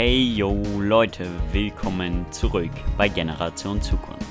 [0.00, 4.22] Hey yo Leute, willkommen zurück bei Generation Zukunft.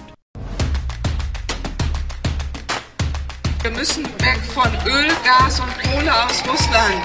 [3.61, 7.03] Wir müssen weg von Öl, Gas und Kohle aus Russland.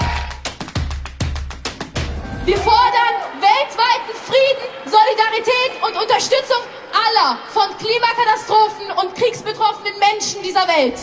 [2.45, 10.97] Wir fordern weltweiten Frieden, Solidarität und Unterstützung aller von Klimakatastrophen und kriegsbetroffenen Menschen dieser Welt.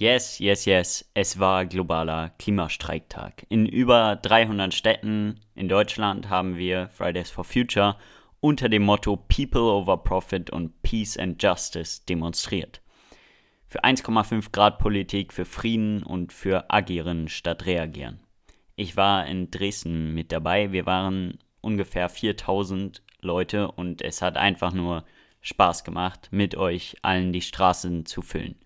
[0.00, 3.46] Yes, yes, yes, es war globaler Klimastreiktag.
[3.48, 7.96] In über 300 Städten in Deutschland haben wir Fridays for Future
[8.40, 12.82] unter dem Motto People over Profit und Peace and Justice demonstriert.
[13.68, 18.18] Für 1,5 Grad Politik, für Frieden und für Agieren statt Reagieren.
[18.74, 20.72] Ich war in Dresden mit dabei.
[20.72, 25.04] Wir waren ungefähr 4000 Leute und es hat einfach nur
[25.42, 28.56] Spaß gemacht, mit euch allen die Straßen zu füllen.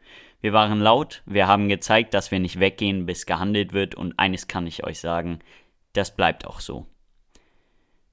[0.41, 4.47] Wir waren laut, wir haben gezeigt, dass wir nicht weggehen, bis gehandelt wird und eines
[4.47, 5.41] kann ich euch sagen,
[5.95, 6.87] das bleibt auch so.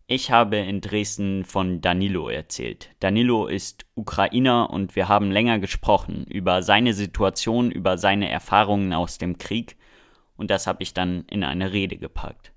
[0.08, 2.90] Ich habe in Dresden von Danilo erzählt.
[3.00, 9.18] Danilo ist Ukrainer und wir haben länger gesprochen über seine Situation, über seine Erfahrungen aus
[9.18, 9.78] dem Krieg
[10.36, 12.52] und das habe ich dann in eine Rede gepackt.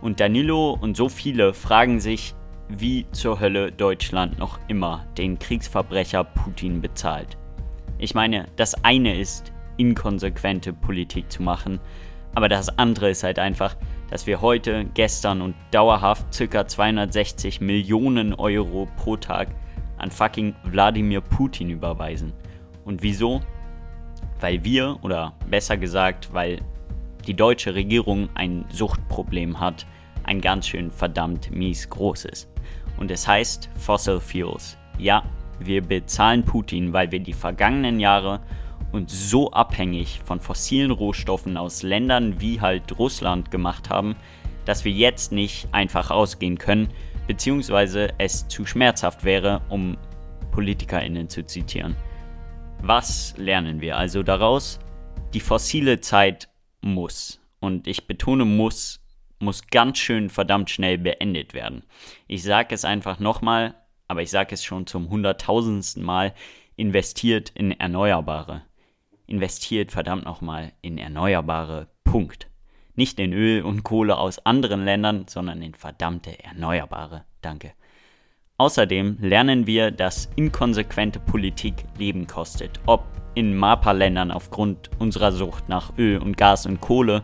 [0.00, 2.34] Und Danilo und so viele fragen sich,
[2.68, 7.36] wie zur Hölle Deutschland noch immer den Kriegsverbrecher Putin bezahlt.
[7.98, 11.80] Ich meine, das eine ist, inkonsequente Politik zu machen,
[12.34, 13.76] aber das andere ist halt einfach,
[14.10, 16.66] dass wir heute, gestern und dauerhaft ca.
[16.66, 19.48] 260 Millionen Euro pro Tag
[19.98, 22.32] an fucking Wladimir Putin überweisen.
[22.84, 23.40] Und wieso?
[24.40, 26.60] Weil wir, oder besser gesagt, weil
[27.26, 29.86] die deutsche Regierung ein Suchtproblem hat,
[30.22, 32.48] ein ganz schön verdammt mies großes.
[32.98, 34.76] Und es heißt Fossil Fuels.
[34.98, 35.22] Ja,
[35.60, 38.40] wir bezahlen Putin, weil wir die vergangenen Jahre
[38.92, 44.16] uns so abhängig von fossilen Rohstoffen aus Ländern wie halt Russland gemacht haben,
[44.64, 46.88] dass wir jetzt nicht einfach ausgehen können,
[47.26, 49.96] beziehungsweise es zu schmerzhaft wäre, um
[50.52, 51.96] PolitikerInnen zu zitieren.
[52.80, 54.78] Was lernen wir also daraus?
[55.34, 56.48] Die fossile Zeit
[56.80, 59.00] muss, und ich betone muss,
[59.40, 61.84] muss ganz schön verdammt schnell beendet werden.
[62.26, 63.74] Ich sage es einfach nochmal,
[64.08, 66.34] aber ich sage es schon zum hunderttausendsten Mal,
[66.76, 68.62] investiert in Erneuerbare
[69.28, 71.86] investiert verdammt nochmal in Erneuerbare.
[72.02, 72.48] Punkt.
[72.96, 77.24] Nicht in Öl und Kohle aus anderen Ländern, sondern in verdammte Erneuerbare.
[77.42, 77.72] Danke.
[78.56, 82.80] Außerdem lernen wir, dass inkonsequente Politik Leben kostet.
[82.86, 83.04] Ob
[83.36, 87.22] in MAPA-Ländern aufgrund unserer Sucht nach Öl und Gas und Kohle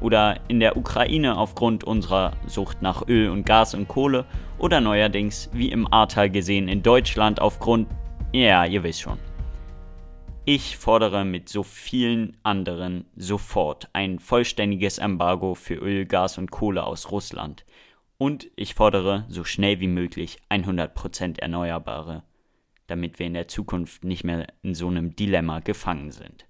[0.00, 4.24] oder in der Ukraine aufgrund unserer Sucht nach Öl und Gas und Kohle
[4.58, 7.88] oder neuerdings wie im Ahrtal gesehen in Deutschland aufgrund,
[8.32, 9.18] ja, ihr wisst schon.
[10.46, 16.84] Ich fordere mit so vielen anderen sofort ein vollständiges Embargo für Öl, Gas und Kohle
[16.84, 17.64] aus Russland.
[18.18, 22.24] Und ich fordere so schnell wie möglich 100% Erneuerbare,
[22.86, 26.44] damit wir in der Zukunft nicht mehr in so einem Dilemma gefangen sind.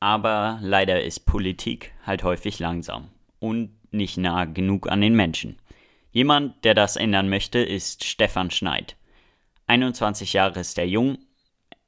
[0.00, 5.56] Aber leider ist Politik halt häufig langsam und nicht nah genug an den Menschen.
[6.10, 8.96] Jemand, der das ändern möchte, ist Stefan Schneid.
[9.66, 11.18] 21 Jahre ist er jung,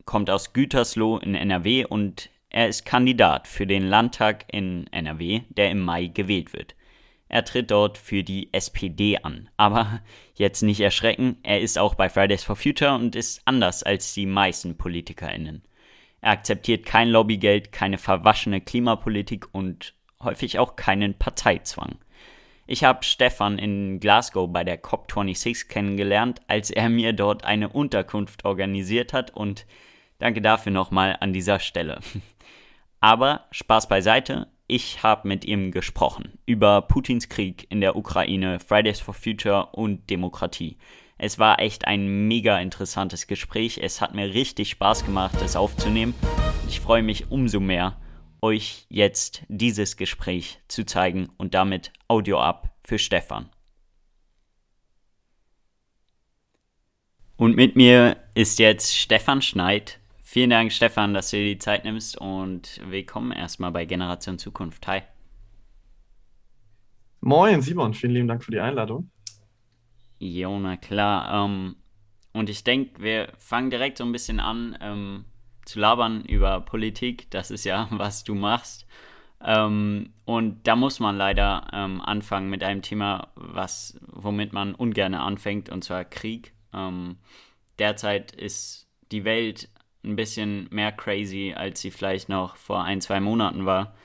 [0.04, 5.70] kommt aus Gütersloh in NRW und er ist Kandidat für den Landtag in NRW, der
[5.70, 6.74] im Mai gewählt wird.
[7.28, 9.48] Er tritt dort für die SPD an.
[9.56, 10.02] Aber
[10.34, 14.26] jetzt nicht erschrecken, er ist auch bei Fridays for Future und ist anders als die
[14.26, 15.62] meisten PolitikerInnen.
[16.22, 21.96] Er akzeptiert kein Lobbygeld, keine verwaschene Klimapolitik und häufig auch keinen Parteizwang.
[22.66, 28.46] Ich habe Stefan in Glasgow bei der COP26 kennengelernt, als er mir dort eine Unterkunft
[28.46, 29.66] organisiert hat und
[30.22, 31.98] Danke dafür nochmal an dieser Stelle.
[33.00, 39.00] Aber Spaß beiseite, ich habe mit ihm gesprochen über Putins Krieg in der Ukraine, Fridays
[39.00, 40.76] for Future und Demokratie.
[41.24, 43.78] Es war echt ein mega interessantes Gespräch.
[43.80, 46.14] Es hat mir richtig Spaß gemacht, es aufzunehmen.
[46.66, 47.96] Ich freue mich umso mehr,
[48.40, 53.48] euch jetzt dieses Gespräch zu zeigen und damit Audio ab für Stefan.
[57.36, 61.84] Und mit mir ist jetzt Stefan Schneid, Vielen Dank, Stefan, dass du dir die Zeit
[61.84, 64.88] nimmst und willkommen erstmal bei Generation Zukunft.
[64.88, 65.02] Hi.
[67.20, 69.11] Moin, Simon, vielen lieben Dank für die Einladung.
[70.22, 71.44] Jo, na klar.
[71.44, 71.74] Ähm,
[72.32, 75.24] und ich denke, wir fangen direkt so ein bisschen an ähm,
[75.64, 77.28] zu labern über Politik.
[77.32, 78.86] Das ist ja, was du machst.
[79.44, 85.14] Ähm, und da muss man leider ähm, anfangen mit einem Thema, was, womit man ungern
[85.14, 86.52] anfängt, und zwar Krieg.
[86.72, 87.16] Ähm,
[87.80, 89.70] derzeit ist die Welt
[90.04, 93.96] ein bisschen mehr crazy, als sie vielleicht noch vor ein, zwei Monaten war.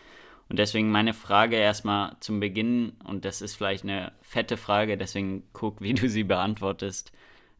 [0.50, 5.44] Und deswegen meine Frage erstmal zum Beginn, und das ist vielleicht eine fette Frage, deswegen
[5.54, 7.12] guck, wie du sie beantwortest.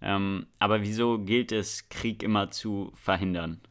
[0.02, 3.62] Ähm, aber wieso gilt es, Krieg immer zu verhindern?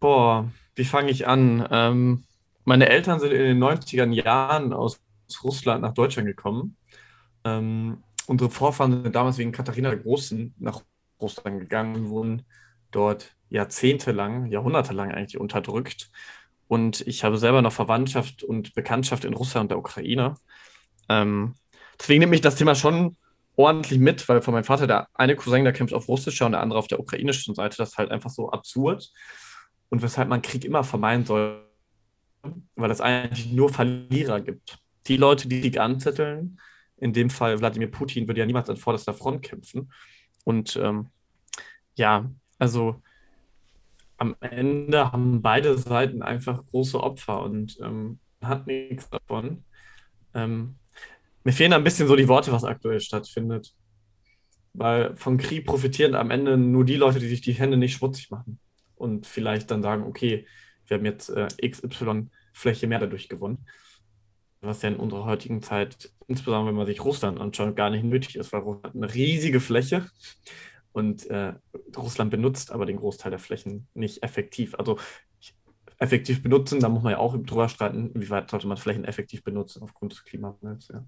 [0.00, 1.66] Boah, wie fange ich an?
[1.70, 2.24] Ähm,
[2.64, 5.00] meine Eltern sind in den 90er Jahren aus
[5.44, 6.76] Russland nach Deutschland gekommen.
[7.44, 10.82] Ähm, unsere Vorfahren sind damals wegen Katharina der Großen nach
[11.20, 12.42] Russland gegangen und wurden
[12.90, 16.10] dort jahrzehntelang, jahrhundertelang eigentlich unterdrückt.
[16.68, 20.36] Und ich habe selber noch Verwandtschaft und Bekanntschaft in Russland und der Ukraine.
[21.08, 21.54] Ähm,
[21.98, 23.16] deswegen nehme ich das Thema schon
[23.56, 26.60] ordentlich mit, weil von meinem Vater der eine Cousin, der kämpft auf russischer und der
[26.60, 27.76] andere auf der ukrainischen Seite.
[27.76, 29.10] Das ist halt einfach so absurd.
[29.88, 31.66] Und weshalb man Krieg immer vermeiden soll,
[32.76, 34.78] weil es eigentlich nur Verlierer gibt.
[35.08, 36.60] Die Leute, die Krieg anzetteln,
[36.98, 39.92] in dem Fall Wladimir Putin, würde ja niemals an vorderster Front kämpfen.
[40.44, 41.08] Und ähm,
[41.96, 43.02] ja, also
[44.20, 49.64] am Ende haben beide Seiten einfach große Opfer und ähm, hat nichts davon.
[50.34, 50.76] Ähm,
[51.42, 53.74] mir fehlen ein bisschen so die Worte, was aktuell stattfindet.
[54.74, 58.30] Weil vom Krieg profitieren am Ende nur die Leute, die sich die Hände nicht schmutzig
[58.30, 58.60] machen.
[58.94, 60.46] Und vielleicht dann sagen, okay,
[60.86, 63.66] wir haben jetzt äh, XY Fläche mehr dadurch gewonnen.
[64.60, 68.36] Was ja in unserer heutigen Zeit, insbesondere wenn man sich Russland anschaut, gar nicht nötig
[68.36, 70.06] ist, weil Russland eine riesige Fläche
[70.92, 71.54] und äh,
[71.96, 74.74] Russland benutzt aber den Großteil der Flächen nicht effektiv.
[74.74, 74.98] Also
[75.98, 79.44] effektiv benutzen, da muss man ja auch drüber streiten, wie weit sollte man Flächen effektiv
[79.44, 80.88] benutzen aufgrund des Klimawandels.
[80.88, 81.04] Ja.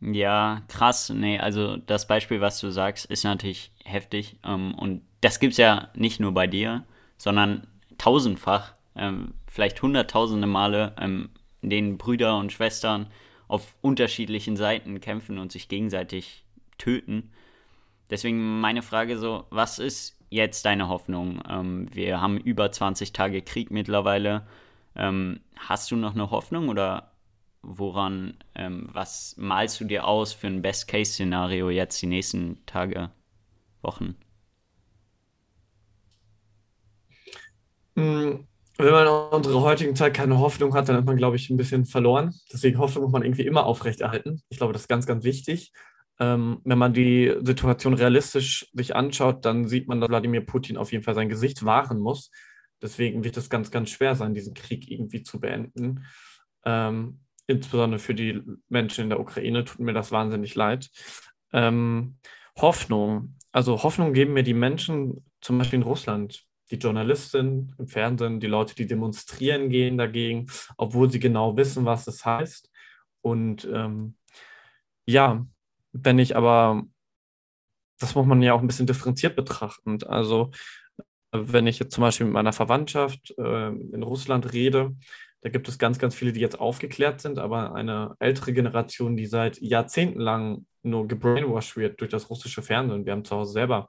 [0.00, 1.10] Ja, krass.
[1.10, 4.38] Nee, also das Beispiel, was du sagst, ist natürlich heftig.
[4.44, 6.84] Ähm, und das gibt es ja nicht nur bei dir,
[7.16, 7.66] sondern
[7.96, 11.30] tausendfach, ähm, vielleicht hunderttausende Male, ähm,
[11.62, 13.06] in denen Brüder und Schwestern
[13.48, 16.44] auf unterschiedlichen Seiten kämpfen und sich gegenseitig
[16.78, 17.32] töten.
[18.10, 21.42] Deswegen meine Frage so, was ist jetzt deine Hoffnung?
[21.48, 24.46] Ähm, wir haben über 20 Tage Krieg mittlerweile.
[24.94, 27.12] Ähm, hast du noch eine Hoffnung oder
[27.62, 33.10] woran, ähm, was malst du dir aus für ein Best-Case-Szenario jetzt die nächsten Tage,
[33.82, 34.16] Wochen?
[37.96, 38.46] Hm,
[38.78, 41.56] wenn man in unserer heutigen Zeit keine Hoffnung hat, dann ist man, glaube ich, ein
[41.56, 42.34] bisschen verloren.
[42.52, 44.42] Deswegen Hoffnung muss man irgendwie immer aufrechterhalten.
[44.50, 45.72] Ich glaube, das ist ganz, ganz wichtig.
[46.18, 50.92] Ähm, wenn man die Situation realistisch sich anschaut, dann sieht man, dass Wladimir Putin auf
[50.92, 52.30] jeden Fall sein Gesicht wahren muss.
[52.80, 56.04] Deswegen wird es ganz, ganz schwer sein, diesen Krieg irgendwie zu beenden.
[56.64, 60.90] Ähm, insbesondere für die Menschen in der Ukraine tut mir das wahnsinnig leid.
[61.52, 62.16] Ähm,
[62.58, 63.36] Hoffnung.
[63.52, 68.46] Also Hoffnung geben mir die Menschen, zum Beispiel in Russland, die Journalisten im Fernsehen, die
[68.46, 70.46] Leute, die demonstrieren gehen dagegen,
[70.76, 72.70] obwohl sie genau wissen, was das heißt.
[73.22, 74.16] Und ähm,
[75.06, 75.46] ja,
[76.04, 76.82] wenn ich aber,
[77.98, 80.02] das muss man ja auch ein bisschen differenziert betrachten.
[80.04, 80.50] Also
[81.32, 84.94] wenn ich jetzt zum Beispiel mit meiner Verwandtschaft äh, in Russland rede,
[85.42, 89.26] da gibt es ganz, ganz viele, die jetzt aufgeklärt sind, aber eine ältere Generation, die
[89.26, 93.04] seit Jahrzehnten lang nur gebrainwashed wird durch das russische Fernsehen.
[93.04, 93.86] Wir haben zu Hause selber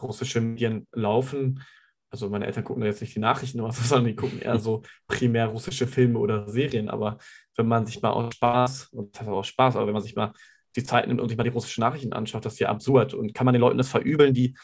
[0.00, 1.62] russische Medien laufen.
[2.10, 4.58] Also meine Eltern gucken da jetzt nicht die Nachrichten oder so, sondern die gucken eher
[4.58, 6.88] so primär russische Filme oder Serien.
[6.88, 7.18] Aber
[7.56, 10.14] wenn man sich mal aus Spaß, und das heißt auch Spaß, aber wenn man sich
[10.14, 10.32] mal
[10.76, 13.14] die Zeit nimmt und sich mal die russischen Nachrichten anschaut, das ist ja absurd.
[13.14, 14.56] Und kann man den Leuten das verübeln, die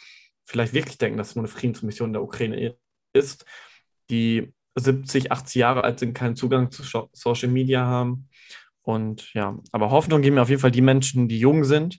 [0.44, 2.76] vielleicht wirklich denken, dass es nur eine Friedensmission in der Ukraine
[3.12, 3.44] ist,
[4.10, 8.28] die 70, 80 Jahre alt sind, keinen Zugang zu Social Media haben.
[8.82, 11.98] Und ja, aber Hoffnung geben mir auf jeden Fall die Menschen, die jung sind,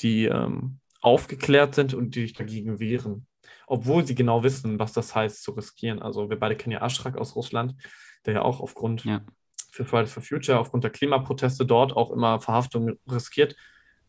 [0.00, 3.26] die ähm, aufgeklärt sind und die sich dagegen wehren.
[3.66, 6.02] Obwohl sie genau wissen, was das heißt, zu riskieren.
[6.02, 7.74] Also wir beide kennen ja Aschrak aus Russland,
[8.26, 9.24] der ja auch aufgrund ja
[9.74, 13.56] für Fridays for Future aufgrund der Klimaproteste dort auch immer Verhaftungen riskiert.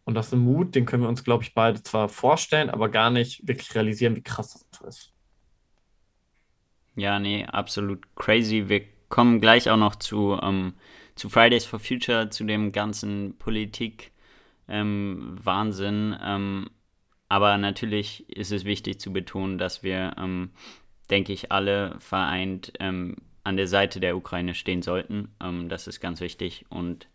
[0.04, 2.90] Und das ist ein Mut, den können wir uns, glaube ich, beide zwar vorstellen, aber
[2.90, 5.12] gar nicht wirklich realisieren, wie krass das ist.
[6.96, 8.70] Ja, nee, absolut crazy.
[8.70, 10.76] Wir kommen gleich auch noch zu, ähm,
[11.16, 16.14] zu Fridays for Future, zu dem ganzen Politik-Wahnsinn.
[16.14, 16.70] Ähm, ähm,
[17.28, 20.52] aber natürlich ist es wichtig zu betonen, dass wir, ähm,
[21.10, 25.30] denke ich, alle vereint ähm, an der Seite der Ukraine stehen sollten.
[25.42, 26.66] Ähm, das ist ganz wichtig.
[26.70, 27.08] Und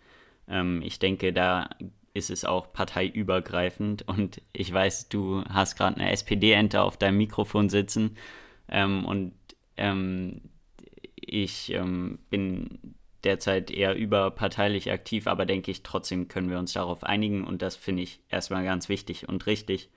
[0.49, 1.69] ähm, ich denke, da
[2.15, 4.07] ist es auch parteiübergreifend.
[4.09, 8.17] Und ich weiß, du hast gerade eine SPD-Ente auf deinem Mikrofon sitzen.
[8.69, 9.33] Ähm, und
[9.77, 10.43] ähm,
[11.17, 12.95] ich ähm, bin
[13.25, 17.45] derzeit eher überparteilich aktiv, aber denke ich, trotzdem können wir uns darauf einigen.
[17.45, 19.91] Und das finde ich erstmal ganz wichtig und richtig.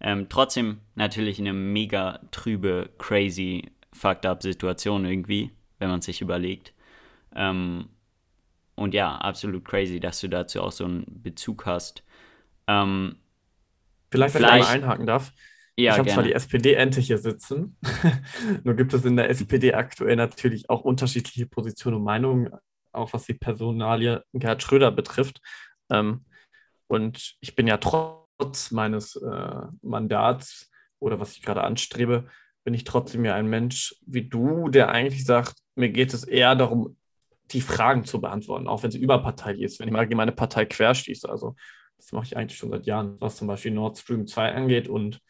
[0.00, 6.74] Ähm, trotzdem natürlich eine mega trübe, crazy, fucked up Situation irgendwie wenn man sich überlegt.
[7.34, 7.88] Ähm,
[8.74, 12.02] und ja, absolut crazy, dass du dazu auch so einen Bezug hast.
[12.66, 13.16] Ähm,
[14.10, 15.32] Vielleicht, wenn Vielleicht- ich einmal einhaken darf.
[15.78, 17.76] Ja, ich habe zwar die SPD-Ente hier sitzen,
[18.64, 22.50] nur gibt es in der SPD aktuell natürlich auch unterschiedliche Positionen und Meinungen,
[22.92, 25.42] auch was die Personalie Gerhard Schröder betrifft.
[25.90, 26.24] Ähm,
[26.86, 32.26] und ich bin ja trotz meines äh, Mandats oder was ich gerade anstrebe,
[32.64, 36.54] bin ich trotzdem ja ein Mensch wie du, der eigentlich sagt, mir geht es eher
[36.54, 36.96] darum,
[37.52, 41.28] die Fragen zu beantworten, auch wenn sie überparteilich ist, wenn ich mal meine Partei querschieße.
[41.28, 41.54] Also
[41.96, 44.88] das mache ich eigentlich schon seit Jahren, was zum Beispiel Nord Stream 2 angeht.
[44.88, 45.20] Und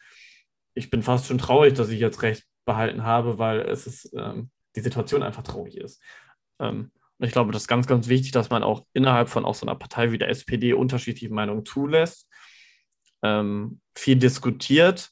[0.73, 4.49] ich bin fast schon traurig, dass ich jetzt recht behalten habe, weil es ist, ähm,
[4.75, 6.01] die Situation einfach traurig ist.
[6.59, 9.55] Ähm, und ich glaube, das ist ganz, ganz wichtig, dass man auch innerhalb von auch
[9.55, 12.29] so einer Partei wie der SPD unterschiedliche Meinungen zulässt,
[13.23, 15.09] ähm, viel diskutiert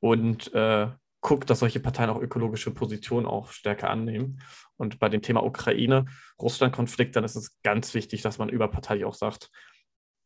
[0.00, 0.88] und äh,
[1.24, 4.42] guckt, dass solche Parteien auch ökologische Positionen auch stärker annehmen.
[4.76, 6.04] Und bei dem Thema Ukraine,
[6.38, 9.50] Russland-Konflikt, dann ist es ganz wichtig, dass man überparteilich auch sagt,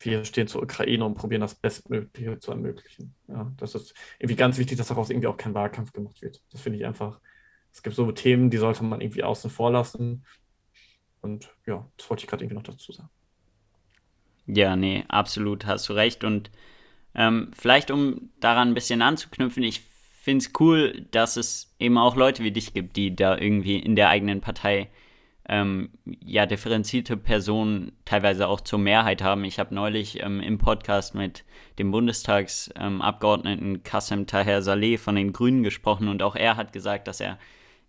[0.01, 3.15] wir stehen zur Ukraine und probieren das Bestmögliche zu ermöglichen.
[3.29, 6.43] Ja, das ist irgendwie ganz wichtig, dass daraus irgendwie auch kein Wahlkampf gemacht wird.
[6.51, 7.21] Das finde ich einfach,
[7.73, 10.25] es gibt so Themen, die sollte man irgendwie außen vor lassen.
[11.21, 13.11] Und ja, das wollte ich gerade irgendwie noch dazu sagen.
[14.47, 16.25] Ja, nee, absolut, hast du recht.
[16.25, 16.51] Und
[17.15, 19.89] ähm, vielleicht, um daran ein bisschen anzuknüpfen, ich
[20.29, 23.97] finde es cool, dass es eben auch Leute wie dich gibt, die da irgendwie in
[23.97, 24.91] der eigenen Partei
[25.49, 29.45] ähm, ja differenzierte Personen teilweise auch zur Mehrheit haben.
[29.45, 31.47] Ich habe neulich ähm, im Podcast mit
[31.79, 37.09] dem Bundestagsabgeordneten ähm, Kassem Taher Saleh von den Grünen gesprochen und auch er hat gesagt,
[37.09, 37.39] dass er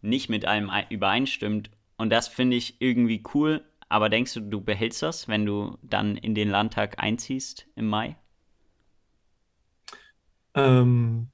[0.02, 1.70] nicht mit allem ei- übereinstimmt.
[1.98, 3.66] Und das finde ich irgendwie cool.
[3.90, 8.16] Aber denkst du, du behältst das, wenn du dann in den Landtag einziehst im Mai?
[10.56, 11.28] Ähm,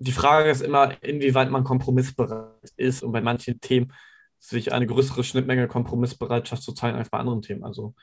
[0.00, 3.92] die Frage ist immer, inwieweit man kompromissbereit ist und bei manchen Themen
[4.38, 7.64] sich eine größere Schnittmenge Kompromissbereitschaft zu zeigen als bei anderen Themen.
[7.64, 7.94] Also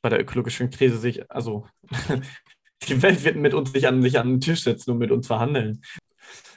[0.00, 1.66] bei der ökologischen Krise sich, also
[2.88, 5.26] die Welt wird mit uns nicht an, nicht an den Tisch setzen und mit uns
[5.26, 5.82] verhandeln.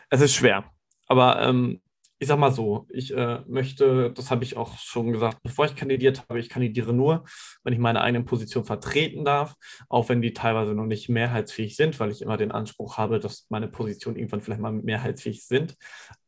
[0.09, 0.71] Es ist schwer.
[1.07, 1.81] Aber ähm,
[2.17, 5.75] ich sag mal so, ich äh, möchte, das habe ich auch schon gesagt, bevor ich
[5.75, 7.25] kandidiert habe, ich kandidiere nur,
[7.63, 9.55] wenn ich meine eigene Position vertreten darf,
[9.89, 13.48] auch wenn die teilweise noch nicht mehrheitsfähig sind, weil ich immer den Anspruch habe, dass
[13.50, 15.75] meine Positionen irgendwann vielleicht mal mehrheitsfähig sind.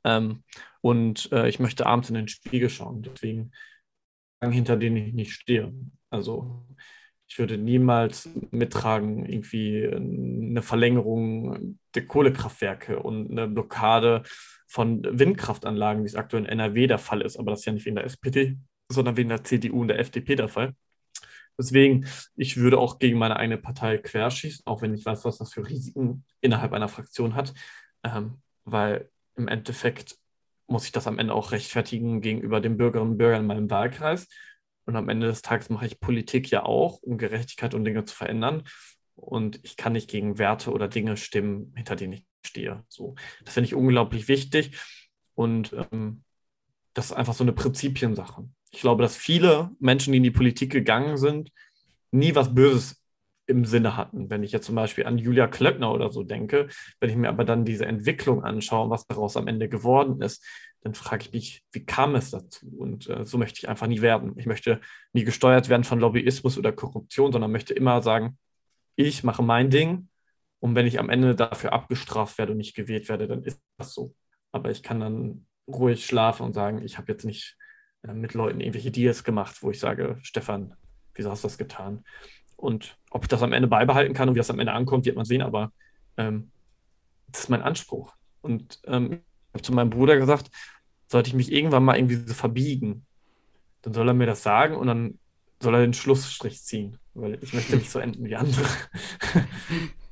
[0.03, 0.43] Ähm,
[0.81, 3.01] und äh, ich möchte abends in den Spiegel schauen.
[3.03, 3.51] Deswegen
[4.41, 5.73] hinter denen ich nicht stehe.
[6.09, 6.65] Also
[7.27, 14.23] ich würde niemals mittragen, irgendwie eine Verlängerung der Kohlekraftwerke und eine Blockade
[14.67, 17.37] von Windkraftanlagen, wie es aktuell in NRW der Fall ist.
[17.37, 18.57] Aber das ist ja nicht wegen der SPD,
[18.89, 20.75] sondern wegen der CDU und der FDP der Fall.
[21.57, 22.05] Deswegen,
[22.35, 25.67] ich würde auch gegen meine eigene Partei querschießen, auch wenn ich weiß, was das für
[25.67, 27.53] Risiken innerhalb einer Fraktion hat,
[28.03, 30.17] ähm, weil im Endeffekt
[30.67, 34.27] muss ich das am Ende auch rechtfertigen gegenüber den Bürgerinnen und Bürgern in meinem Wahlkreis.
[34.85, 38.15] Und am Ende des Tages mache ich Politik ja auch, um Gerechtigkeit und Dinge zu
[38.15, 38.63] verändern.
[39.15, 42.83] Und ich kann nicht gegen Werte oder Dinge stimmen, hinter denen ich stehe.
[42.87, 44.77] So, das finde ich unglaublich wichtig.
[45.35, 46.23] Und ähm,
[46.93, 48.49] das ist einfach so eine Prinzipiensache.
[48.71, 51.51] Ich glaube, dass viele Menschen, die in die Politik gegangen sind,
[52.11, 53.03] nie was Böses
[53.45, 54.29] im Sinne hatten.
[54.29, 56.67] Wenn ich jetzt zum Beispiel an Julia Klöckner oder so denke,
[56.99, 60.43] wenn ich mir aber dann diese Entwicklung anschaue, was daraus am Ende geworden ist,
[60.81, 62.67] dann frage ich mich, wie kam es dazu?
[62.77, 64.33] Und äh, so möchte ich einfach nie werden.
[64.37, 64.81] Ich möchte
[65.13, 68.37] nie gesteuert werden von Lobbyismus oder Korruption, sondern möchte immer sagen,
[68.95, 70.09] ich mache mein Ding
[70.67, 73.93] und wenn ich am Ende dafür abgestraft werde und nicht gewählt werde, dann ist das
[73.93, 74.13] so.
[74.51, 77.55] Aber ich kann dann ruhig schlafen und sagen, ich habe jetzt nicht
[78.03, 80.75] äh, mit Leuten irgendwelche Deals gemacht, wo ich sage, Stefan,
[81.15, 82.03] wieso hast du das getan?
[82.57, 85.15] Und ob ich das am Ende beibehalten kann und wie das am Ende ankommt, wird
[85.15, 85.71] man sehen, aber
[86.17, 86.51] ähm,
[87.27, 88.13] das ist mein Anspruch.
[88.41, 90.51] Und ähm, ich habe zu meinem Bruder gesagt,
[91.07, 93.05] sollte ich mich irgendwann mal irgendwie so verbiegen,
[93.83, 95.17] dann soll er mir das sagen und dann
[95.61, 98.65] soll er den Schlussstrich ziehen, weil ich möchte nicht so enden wie andere.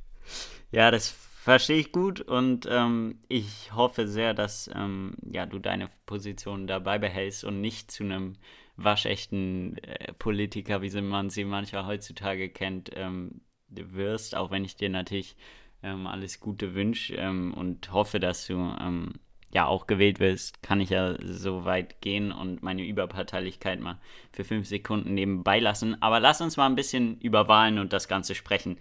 [0.76, 5.88] Ja, das verstehe ich gut und ähm, ich hoffe sehr, dass ähm, ja, du deine
[6.04, 8.34] Position dabei behältst und nicht zu einem
[8.76, 13.40] waschechten äh, Politiker, wie man sie manchmal heutzutage kennt, ähm,
[13.70, 15.34] wirst, auch wenn ich dir natürlich
[15.82, 19.14] ähm, alles Gute wünsche ähm, und hoffe, dass du ähm,
[19.54, 23.98] ja auch gewählt wirst, kann ich ja so weit gehen und meine Überparteilichkeit mal
[24.30, 26.02] für fünf Sekunden nebenbei lassen.
[26.02, 28.76] Aber lass uns mal ein bisschen über Wahlen und das Ganze sprechen.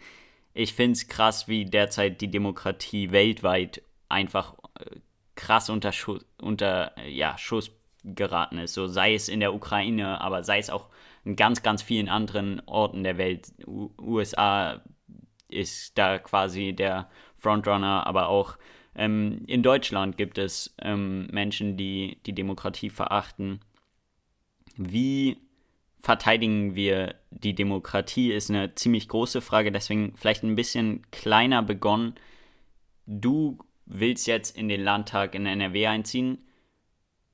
[0.57, 4.99] Ich finde es krass, wie derzeit die Demokratie weltweit einfach äh,
[5.35, 7.71] krass unter, Schu unter äh, ja, Schuss
[8.05, 8.73] geraten ist.
[8.73, 10.87] So sei es in der Ukraine, aber sei es auch
[11.25, 13.51] in ganz, ganz vielen anderen Orten der Welt.
[13.67, 14.81] U USA
[15.49, 18.57] ist da quasi der Frontrunner, aber auch
[18.95, 23.59] ähm, in Deutschland gibt es ähm, Menschen, die die Demokratie verachten.
[24.77, 25.37] Wie
[26.05, 32.13] verteidigen wir die Demokratie, ist eine ziemlich große Frage, deswegen vielleicht ein bisschen kleiner begonnen.
[33.07, 33.57] du
[33.87, 36.37] willst jetzt in den Landtag in NRW einziehen.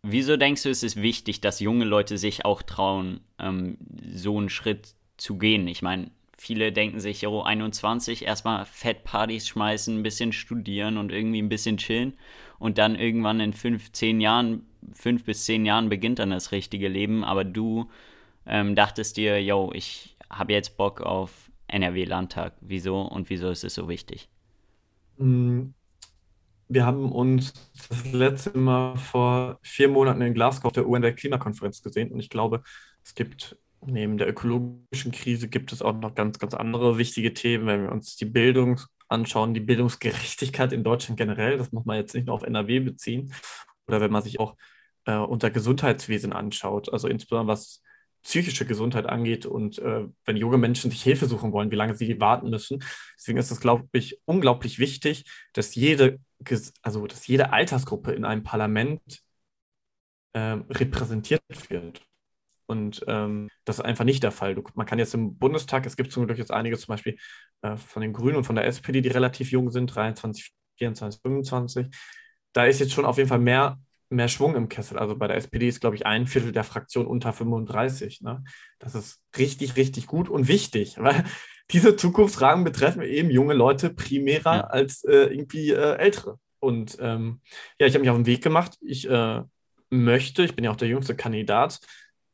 [0.04, 3.78] Wieso denkst du, es ist wichtig, dass junge Leute sich auch trauen, ähm,
[4.14, 5.68] so einen Schritt zu gehen?
[5.68, 11.42] Ich meine, viele denken sich, oh, 21, erstmal Fettpartys schmeißen, ein bisschen studieren und irgendwie
[11.42, 12.14] ein bisschen chillen.
[12.58, 16.88] Und dann irgendwann in fünf, zehn Jahren, fünf bis zehn Jahren beginnt dann das richtige
[16.88, 17.26] Leben.
[17.26, 17.90] Aber du
[18.46, 22.54] ähm, dachtest dir, yo, ich habe jetzt Bock auf NRW-Landtag.
[22.62, 24.30] Wieso und wieso ist es so wichtig?
[25.18, 25.70] Mm,
[26.68, 27.54] wir haben uns
[27.90, 32.64] das letzte Mal vor vier Monaten in Glasgow auf der UN-Klimakonferenz gesehen und ich glaube,
[33.04, 37.66] es gibt neben der ökologischen Krise gibt es auch noch ganz, ganz andere wichtige Themen,
[37.66, 42.14] wenn wir uns die Bildung anschauen, die Bildungsgerechtigkeit in Deutschland generell, das muss man jetzt
[42.14, 43.34] nicht nur auf NRW beziehen,
[43.88, 44.56] oder wenn man sich auch
[45.06, 47.82] äh, unser Gesundheitswesen anschaut, also insbesondere was
[48.24, 52.20] psychische Gesundheit angeht und äh, wenn junge Menschen sich Hilfe suchen wollen, wie lange sie
[52.20, 52.84] warten müssen.
[53.18, 56.20] Deswegen ist es, glaube ich, unglaublich wichtig, dass jede,
[56.82, 59.22] also dass jede Altersgruppe in einem Parlament
[60.34, 62.02] äh, repräsentiert wird.
[62.68, 64.56] Und ähm, das ist einfach nicht der Fall.
[64.56, 67.18] Du, man kann jetzt im Bundestag, es gibt zum Glück jetzt einige, zum Beispiel
[67.64, 71.88] äh, von den Grünen und von der SPD, die relativ jung sind, 23, 24, 25.
[72.54, 73.78] Da ist jetzt schon auf jeden Fall mehr
[74.12, 74.98] mehr Schwung im Kessel.
[74.98, 78.22] Also bei der SPD ist, glaube ich, ein Viertel der Fraktion unter 35.
[78.22, 78.44] Ne?
[78.80, 81.24] Das ist richtig, richtig gut und wichtig, weil
[81.72, 84.62] diese Zukunftsfragen betreffen eben junge Leute primärer ja.
[84.62, 86.38] als äh, irgendwie äh, ältere.
[86.60, 87.42] Und ähm,
[87.80, 88.78] ja, ich habe mich auf den Weg gemacht.
[88.82, 89.42] Ich äh,
[89.90, 91.80] möchte, ich bin ja auch der jüngste Kandidat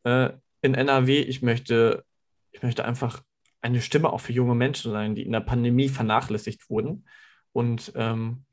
[0.04, 0.30] äh,
[0.62, 2.04] in NRW, ich möchte,
[2.52, 3.22] ich möchte einfach
[3.62, 7.06] eine Stimme auch für junge Menschen sein, die in der Pandemie vernachlässigt wurden.
[7.54, 8.46] Und ähm,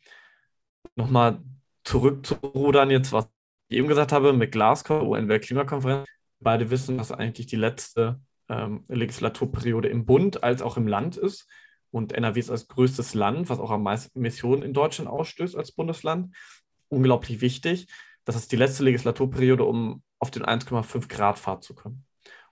[0.96, 1.40] nochmal
[1.84, 3.28] zurückzurudern, jetzt, was
[3.68, 6.06] ich eben gesagt habe, mit Glasgow, UN-Weltklimakonferenz.
[6.40, 11.48] Beide wissen, dass eigentlich die letzte ähm, Legislaturperiode im Bund als auch im Land ist.
[11.90, 15.72] Und NRW ist als größtes Land, was auch am meisten Emissionen in Deutschland ausstößt als
[15.72, 16.34] Bundesland.
[16.88, 17.86] Unglaublich wichtig.
[18.24, 22.04] Das ist die letzte Legislaturperiode, um auf den 1,5 Grad Pfad zu kommen.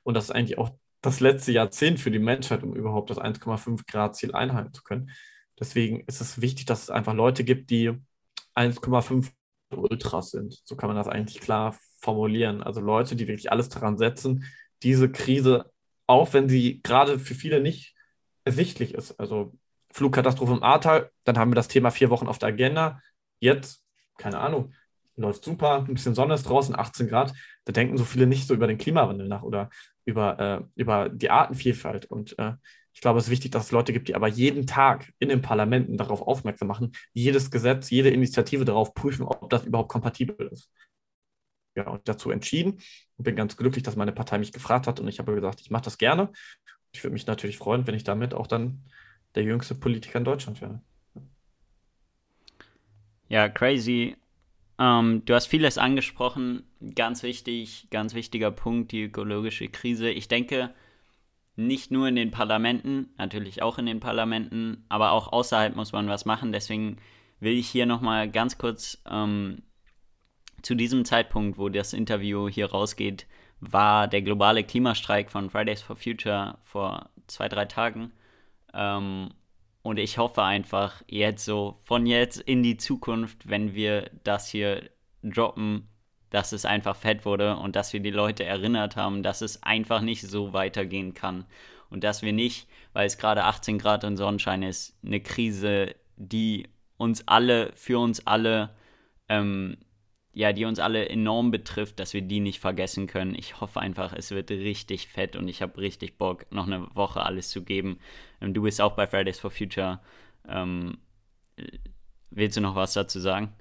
[0.02, 3.86] Und das ist eigentlich auch das letzte Jahrzehnt für die Menschheit, um überhaupt das 1,5
[3.86, 5.10] Grad Ziel einhalten zu können.
[5.58, 7.92] Deswegen ist es wichtig, dass es einfach Leute gibt, die
[8.54, 9.30] 1,5
[9.70, 10.60] Ultras sind.
[10.64, 12.62] So kann man das eigentlich klar formulieren.
[12.62, 14.44] Also Leute, die wirklich alles daran setzen,
[14.82, 15.70] diese Krise,
[16.06, 17.94] auch wenn sie gerade für viele nicht
[18.44, 19.18] ersichtlich ist.
[19.20, 19.52] Also
[19.92, 23.00] Flugkatastrophe im Ahrtal, dann haben wir das Thema vier Wochen auf der Agenda.
[23.38, 23.84] Jetzt,
[24.18, 24.72] keine Ahnung,
[25.16, 27.32] läuft super, ein bisschen Sonne ist draußen, 18 Grad.
[27.64, 29.70] Da denken so viele nicht so über den Klimawandel nach oder
[30.04, 32.06] über, äh, über die Artenvielfalt.
[32.06, 32.52] Und äh,
[32.92, 35.42] ich glaube, es ist wichtig, dass es Leute gibt, die aber jeden Tag in den
[35.42, 40.70] Parlamenten darauf aufmerksam machen, jedes Gesetz, jede Initiative darauf prüfen, ob das überhaupt kompatibel ist.
[41.74, 42.80] Ja, und dazu entschieden
[43.16, 45.70] und bin ganz glücklich, dass meine Partei mich gefragt hat und ich habe gesagt, ich
[45.70, 46.30] mache das gerne.
[46.92, 48.84] Ich würde mich natürlich freuen, wenn ich damit auch dann
[49.34, 50.82] der jüngste Politiker in Deutschland wäre.
[53.30, 54.16] Ja, crazy.
[54.78, 56.64] Ähm, du hast vieles angesprochen.
[56.94, 60.10] Ganz wichtig, ganz wichtiger Punkt, die ökologische Krise.
[60.10, 60.74] Ich denke,
[61.56, 66.08] nicht nur in den Parlamenten, natürlich auch in den Parlamenten, aber auch außerhalb muss man
[66.08, 66.52] was machen.
[66.52, 66.96] Deswegen
[67.40, 69.62] will ich hier nochmal ganz kurz ähm,
[70.62, 73.26] zu diesem Zeitpunkt, wo das Interview hier rausgeht,
[73.60, 78.12] war der globale Klimastreik von Fridays for Future vor zwei, drei Tagen.
[78.72, 79.30] Ähm,
[79.82, 84.88] und ich hoffe einfach jetzt so von jetzt in die Zukunft, wenn wir das hier
[85.22, 85.88] droppen,
[86.32, 90.00] dass es einfach fett wurde und dass wir die Leute erinnert haben, dass es einfach
[90.00, 91.44] nicht so weitergehen kann.
[91.90, 96.68] Und dass wir nicht, weil es gerade 18 Grad und Sonnenschein ist, eine Krise, die
[96.96, 98.70] uns alle, für uns alle,
[99.28, 99.76] ähm,
[100.32, 103.34] ja, die uns alle enorm betrifft, dass wir die nicht vergessen können.
[103.34, 107.22] Ich hoffe einfach, es wird richtig fett und ich habe richtig Bock, noch eine Woche
[107.22, 107.98] alles zu geben.
[108.40, 110.00] Ähm, du bist auch bei Fridays for Future.
[110.48, 110.96] Ähm,
[112.30, 113.52] willst du noch was dazu sagen?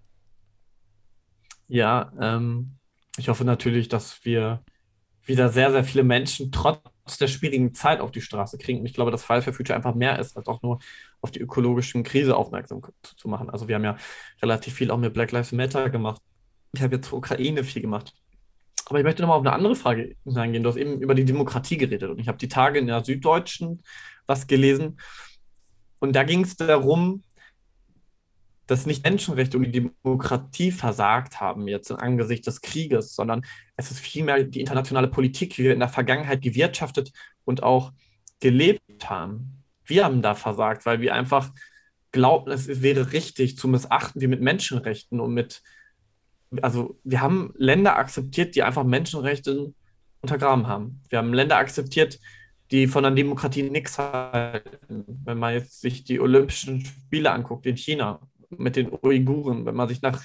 [1.71, 2.75] Ja, ähm,
[3.17, 4.61] ich hoffe natürlich, dass wir
[5.23, 6.81] wieder sehr, sehr viele Menschen trotz
[7.17, 8.81] der schwierigen Zeit auf die Straße kriegen.
[8.81, 10.79] Und ich glaube, dass Fire for Future einfach mehr ist, als auch nur
[11.21, 13.49] auf die ökologischen Krise aufmerksam zu machen.
[13.49, 13.95] Also wir haben ja
[14.41, 16.21] relativ viel auch mit Black Lives Matter gemacht.
[16.73, 18.13] Ich habe jetzt zur Ukraine viel gemacht.
[18.87, 20.63] Aber ich möchte nochmal auf eine andere Frage eingehen.
[20.63, 23.81] Du hast eben über die Demokratie geredet und ich habe die Tage in der Süddeutschen
[24.27, 24.99] was gelesen.
[25.99, 27.23] Und da ging es darum,
[28.71, 33.43] dass nicht Menschenrechte und die Demokratie versagt haben jetzt im Angesicht des Krieges, sondern
[33.75, 37.11] es ist vielmehr die internationale Politik, wie wir in der Vergangenheit gewirtschaftet
[37.43, 37.91] und auch
[38.39, 39.65] gelebt haben.
[39.83, 41.51] Wir haben da versagt, weil wir einfach
[42.13, 45.61] glauben, es wäre richtig zu missachten, wie mit Menschenrechten und mit,
[46.61, 49.73] also wir haben Länder akzeptiert, die einfach Menschenrechte
[50.21, 51.01] untergraben haben.
[51.09, 52.19] Wir haben Länder akzeptiert,
[52.71, 55.03] die von der Demokratie nichts halten.
[55.25, 58.21] Wenn man jetzt sich die Olympischen Spiele anguckt in China,
[58.57, 60.23] mit den Uiguren, wenn man sich nach,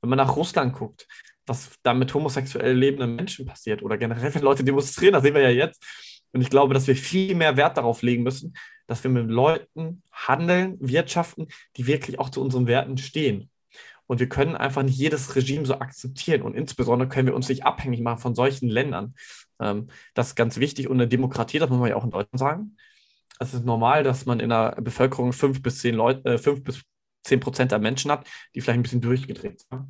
[0.00, 1.06] wenn man nach Russland guckt,
[1.46, 5.42] was da mit homosexuell lebenden Menschen passiert oder generell, wenn Leute demonstrieren, das sehen wir
[5.42, 5.84] ja jetzt.
[6.32, 8.54] Und ich glaube, dass wir viel mehr Wert darauf legen müssen,
[8.86, 13.50] dass wir mit Leuten handeln, wirtschaften, die wirklich auch zu unseren Werten stehen.
[14.06, 16.42] Und wir können einfach nicht jedes Regime so akzeptieren.
[16.42, 19.14] Und insbesondere können wir uns nicht abhängig machen von solchen Ländern.
[19.60, 20.88] Ähm, das ist ganz wichtig.
[20.88, 22.76] Und eine Demokratie, das muss man ja auch in Deutschland sagen.
[23.38, 26.82] Es ist normal, dass man in der Bevölkerung fünf bis zehn Leute, äh, fünf bis
[27.24, 29.86] zehn Prozent der Menschen hat, die vielleicht ein bisschen durchgedreht sind.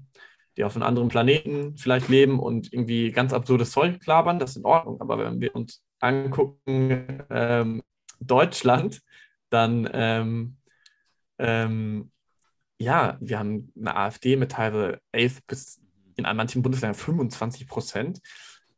[0.56, 4.56] Die auf einem anderen Planeten vielleicht leben und irgendwie ganz absurdes Zeug labern, das ist
[4.58, 5.00] in Ordnung.
[5.00, 7.82] Aber wenn wir uns angucken, ähm,
[8.20, 9.00] Deutschland,
[9.50, 10.56] dann ähm,
[11.38, 12.10] ähm,
[12.78, 15.80] ja, wir haben eine AfD mit teilweise 11 bis
[16.16, 18.20] in manchen Bundesländern 25 Prozent.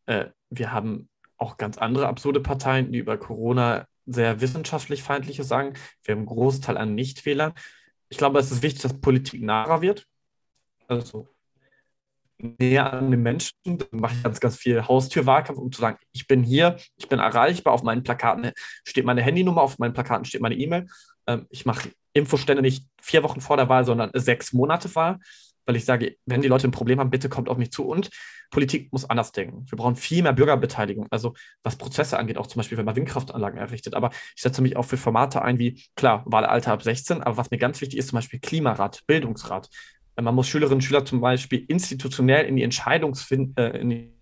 [0.07, 5.75] Äh, wir haben auch ganz andere absurde Parteien, die über Corona sehr wissenschaftlich feindliches sagen.
[6.03, 7.53] Wir haben einen Großteil an Nichtwählern.
[8.09, 10.07] Ich glaube, es ist wichtig, dass Politik naher wird.
[10.89, 11.29] Also
[12.39, 13.55] näher an den Menschen.
[13.65, 17.19] Da mache ich ganz, ganz viel Haustürwahlkampf, um zu sagen, ich bin hier, ich bin
[17.19, 17.73] erreichbar.
[17.73, 18.53] Auf meinen Plakaten
[18.85, 20.87] steht meine Handynummer, auf meinen Plakaten steht meine E-Mail.
[21.27, 25.19] Ähm, ich mache Infostände nicht vier Wochen vor der Wahl, sondern sechs Monate Wahl,
[25.67, 27.85] weil ich sage, wenn die Leute ein Problem haben, bitte kommt auf mich zu.
[27.85, 28.11] Und
[28.51, 29.67] Politik muss anders denken.
[29.69, 33.59] Wir brauchen viel mehr Bürgerbeteiligung, also was Prozesse angeht, auch zum Beispiel, wenn man Windkraftanlagen
[33.59, 33.95] errichtet.
[33.95, 37.51] Aber ich setze mich auch für Formate ein, wie, klar, Wahlalter ab 16, aber was
[37.51, 39.69] mir ganz wichtig ist, zum Beispiel Klimarat, Bildungsrat.
[40.19, 44.17] Man muss Schülerinnen und Schüler zum Beispiel institutionell in die, Entscheidungsfin äh, in die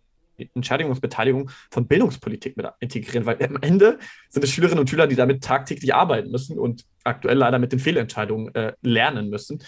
[0.55, 5.45] Entscheidungsbeteiligung von Bildungspolitik mit integrieren, weil am Ende sind es Schülerinnen und Schüler, die damit
[5.45, 9.63] tagtäglich arbeiten müssen und aktuell leider mit den Fehlentscheidungen äh, lernen müssen.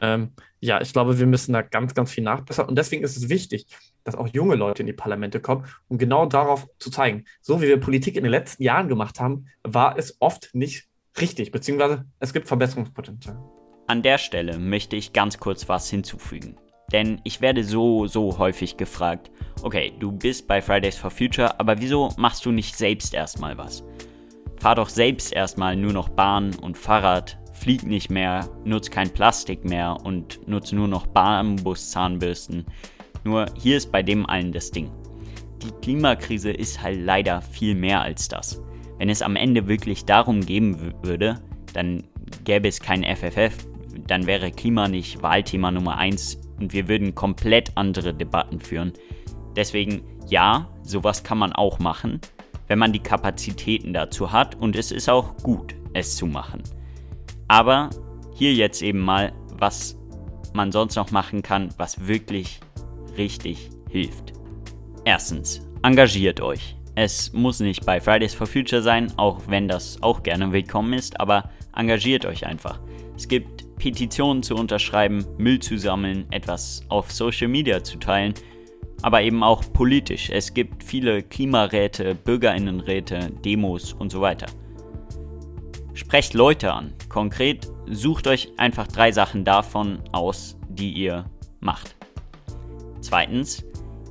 [0.00, 2.68] Ähm, ja, ich glaube, wir müssen da ganz, ganz viel nachbessern.
[2.68, 3.66] Und deswegen ist es wichtig,
[4.04, 7.24] dass auch junge Leute in die Parlamente kommen, um genau darauf zu zeigen.
[7.40, 10.88] So wie wir Politik in den letzten Jahren gemacht haben, war es oft nicht
[11.20, 13.38] richtig, beziehungsweise es gibt Verbesserungspotenzial.
[13.86, 16.56] An der Stelle möchte ich ganz kurz was hinzufügen.
[16.92, 19.30] Denn ich werde so, so häufig gefragt,
[19.62, 23.84] okay, du bist bei Fridays for Future, aber wieso machst du nicht selbst erstmal was?
[24.56, 29.64] Fahr doch selbst erstmal nur noch Bahn und Fahrrad, flieg nicht mehr, nutz kein Plastik
[29.64, 32.64] mehr und nutz nur noch Bambuszahnbürsten.
[33.22, 34.90] Nur hier ist bei dem allen das Ding.
[35.62, 38.62] Die Klimakrise ist halt leider viel mehr als das.
[38.98, 41.40] Wenn es am Ende wirklich darum gehen würde,
[41.74, 42.04] dann
[42.44, 43.66] gäbe es kein FFF,
[44.06, 48.94] dann wäre Klima nicht Wahlthema Nummer 1 und wir würden komplett andere Debatten führen.
[49.54, 52.20] Deswegen ja, sowas kann man auch machen,
[52.68, 56.62] wenn man die Kapazitäten dazu hat und es ist auch gut, es zu machen.
[57.50, 57.90] Aber
[58.36, 59.98] hier jetzt eben mal, was
[60.54, 62.60] man sonst noch machen kann, was wirklich
[63.16, 64.34] richtig hilft.
[65.04, 66.76] Erstens, engagiert euch.
[66.94, 71.18] Es muss nicht bei Fridays for Future sein, auch wenn das auch gerne willkommen ist,
[71.18, 72.78] aber engagiert euch einfach.
[73.16, 78.32] Es gibt Petitionen zu unterschreiben, Müll zu sammeln, etwas auf Social Media zu teilen,
[79.02, 80.30] aber eben auch politisch.
[80.30, 84.46] Es gibt viele Klimaräte, Bürgerinnenräte, Demos und so weiter.
[85.94, 86.92] Sprecht Leute an.
[87.08, 91.24] Konkret sucht euch einfach drei Sachen davon aus, die ihr
[91.60, 91.96] macht.
[93.00, 93.64] Zweitens,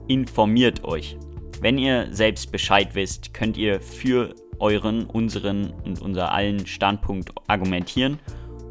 [0.08, 1.18] informiert euch.
[1.62, 8.20] Wenn ihr selbst Bescheid wisst, könnt ihr für euren, unseren und unser allen Standpunkt argumentieren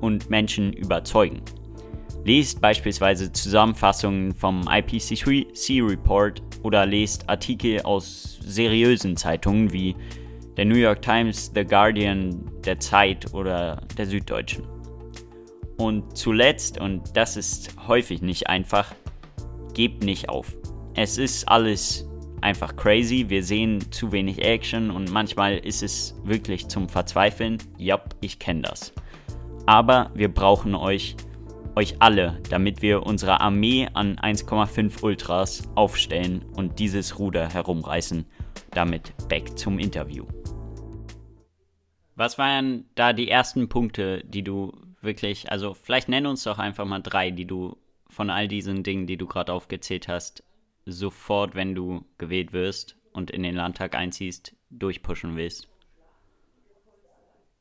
[0.01, 1.42] und Menschen überzeugen.
[2.25, 9.97] Lest beispielsweise Zusammenfassungen vom IPCC Report oder lest Artikel aus seriösen Zeitungen wie
[10.59, 14.66] der New York Times, The Guardian, der Zeit oder der Süddeutschen.
[15.79, 18.94] Und zuletzt, und das ist häufig nicht einfach,
[19.73, 20.53] gebt nicht auf.
[20.94, 22.07] Es ist alles
[22.42, 27.57] einfach crazy, wir sehen zu wenig Action und manchmal ist es wirklich zum Verzweifeln.
[27.79, 28.92] Ja, ich kenne das
[29.68, 31.14] aber wir brauchen euch,
[31.77, 38.25] euch alle, damit wir unsere Armee an 1,5 Ultras aufstellen und dieses Ruder herumreißen.
[38.71, 40.25] Damit back zum Interview.
[42.18, 46.85] Was waren da die ersten Punkte, die du wirklich, also vielleicht nenn uns doch einfach
[46.85, 47.76] mal drei, die du
[48.09, 50.42] von all diesen Dingen, die du gerade aufgezählt hast,
[50.85, 55.68] sofort, wenn du gewählt wirst und in den Landtag einziehst, durchpushen willst?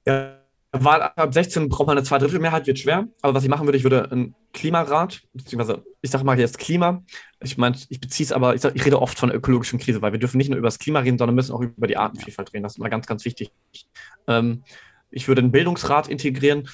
[0.08, 0.40] Ja,
[0.72, 3.08] Wahl ab 16 braucht man eine Zweidrittelmehrheit, wird schwer.
[3.22, 7.04] Aber was ich machen würde, ich würde einen Klimarat, beziehungsweise ich sage mal jetzt Klima.
[7.42, 10.12] Ich meine, ich beziehe es aber, ich, sag, ich rede oft von ökologischen Krise, weil
[10.12, 12.64] wir dürfen nicht nur über das Klima reden, sondern müssen auch über die Artenvielfalt reden.
[12.64, 13.52] Das ist immer ganz, ganz wichtig.
[14.28, 14.64] Ähm,
[15.10, 16.68] ich würde einen Bildungsrat integrieren,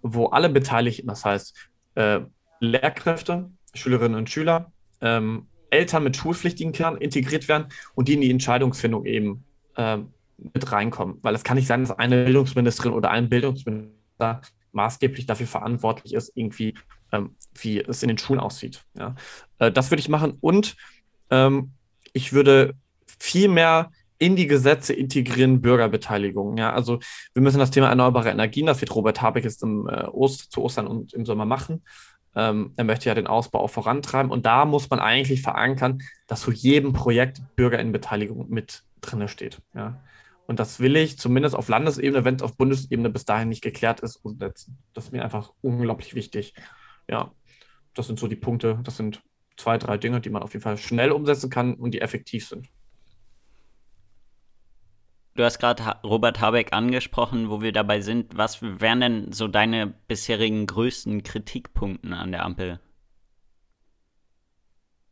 [0.00, 1.54] wo alle Beteiligten, das heißt
[1.96, 2.20] äh,
[2.60, 8.30] Lehrkräfte, Schülerinnen und Schüler, ähm, Eltern mit schulpflichtigen Kindern integriert werden und die in die
[8.30, 9.44] Entscheidungsfindung eben
[9.76, 11.18] ähm, mit reinkommen.
[11.22, 14.40] Weil es kann nicht sein, dass eine Bildungsministerin oder ein Bildungsminister
[14.72, 16.74] maßgeblich dafür verantwortlich ist, irgendwie,
[17.12, 18.84] ähm, wie es in den Schulen aussieht.
[18.98, 19.14] Ja.
[19.58, 20.76] Äh, das würde ich machen und
[21.30, 21.72] ähm,
[22.12, 22.74] ich würde
[23.18, 26.56] viel mehr in die Gesetze integrieren Bürgerbeteiligung.
[26.56, 27.00] Ja, also
[27.34, 30.62] wir müssen das Thema erneuerbare Energien, das wird Robert Habeck jetzt im, äh, Ost, zu
[30.62, 31.82] Ostern und im Sommer machen.
[32.36, 36.40] Ähm, er möchte ja den Ausbau auch vorantreiben und da muss man eigentlich verankern, dass
[36.40, 39.60] zu jedem Projekt Bürgerinnenbeteiligung mit drin steht.
[39.74, 40.00] Ja.
[40.46, 44.00] Und das will ich zumindest auf Landesebene, wenn es auf Bundesebene bis dahin nicht geklärt
[44.00, 44.78] ist, umsetzen.
[44.92, 46.54] Das ist mir einfach unglaublich wichtig.
[47.08, 47.32] Ja,
[47.94, 48.80] das sind so die Punkte.
[48.84, 49.22] Das sind
[49.56, 52.68] zwei, drei Dinge, die man auf jeden Fall schnell umsetzen kann und die effektiv sind.
[55.36, 58.36] Du hast gerade Robert Habeck angesprochen, wo wir dabei sind.
[58.36, 62.80] Was wären denn so deine bisherigen größten Kritikpunkten an der Ampel?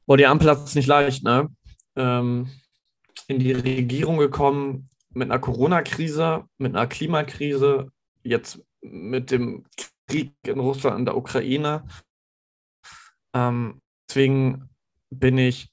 [0.07, 1.49] Boah, die Ampel hat es nicht leicht, ne?
[1.97, 2.51] Ähm,
[3.27, 7.89] in die Regierung gekommen mit einer Corona-Krise, mit einer Klimakrise,
[8.23, 9.65] jetzt mit dem
[10.09, 11.85] Krieg in Russland und der Ukraine.
[13.35, 14.69] Ähm, deswegen
[15.11, 15.71] bin ich,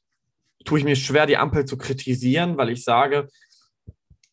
[0.65, 3.27] tue ich mir schwer, die Ampel zu kritisieren, weil ich sage,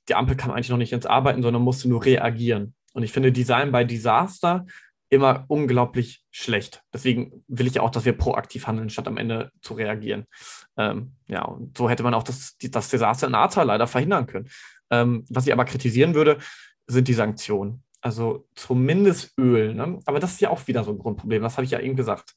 [0.09, 2.75] die Ampel kam eigentlich noch nicht ins Arbeiten, sondern musste nur reagieren.
[2.93, 4.67] Und ich finde Design by Disaster
[5.09, 6.83] immer unglaublich schlecht.
[6.93, 10.27] Deswegen will ich auch, dass wir proaktiv handeln, statt am Ende zu reagieren.
[10.77, 14.49] Ähm, ja, und so hätte man auch das, das Desaster in Ahrtal leider verhindern können.
[14.91, 16.39] Ähm, was ich aber kritisieren würde,
[16.87, 17.83] sind die Sanktionen.
[18.01, 19.75] Also zumindest Öl.
[19.75, 19.99] Ne?
[20.05, 21.43] Aber das ist ja auch wieder so ein Grundproblem.
[21.43, 22.35] Das habe ich ja eben gesagt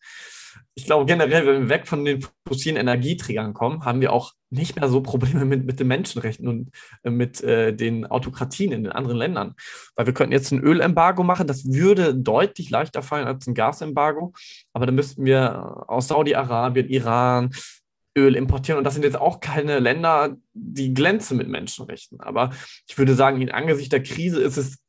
[0.76, 4.76] ich glaube generell, wenn wir weg von den fossilen Energieträgern kommen, haben wir auch nicht
[4.76, 6.72] mehr so Probleme mit, mit den Menschenrechten und
[7.04, 9.56] äh, mit äh, den Autokratien in den anderen Ländern.
[9.96, 14.34] Weil wir könnten jetzt ein Ölembargo machen, das würde deutlich leichter fallen als ein Gasembargo.
[14.74, 17.52] Aber dann müssten wir aus Saudi-Arabien, Iran,
[18.20, 18.78] Öl importieren.
[18.78, 22.20] Und das sind jetzt auch keine Länder, die glänzen mit Menschenrechten.
[22.20, 22.52] Aber
[22.88, 24.84] ich würde sagen, in Angesicht der Krise ist es,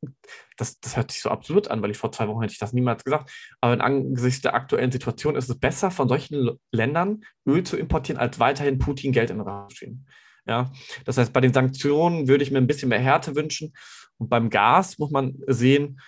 [0.57, 2.73] das, das hört sich so absurd an, weil ich vor zwei Wochen hätte ich das
[2.73, 7.63] niemals gesagt, aber in Angesicht der aktuellen Situation ist es besser, von solchen Ländern Öl
[7.63, 10.05] zu importieren, als weiterhin Putin Geld in den Raum zu schieben.
[10.45, 10.71] Ja,
[11.05, 13.73] das heißt, bei den Sanktionen würde ich mir ein bisschen mehr Härte wünschen.
[14.17, 15.99] Und beim Gas muss man sehen,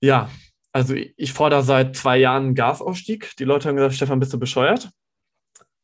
[0.00, 0.30] ja,
[0.72, 3.34] also ich fordere seit zwei Jahren einen Gasausstieg.
[3.38, 4.90] Die Leute haben gesagt, Stefan, bist du bescheuert?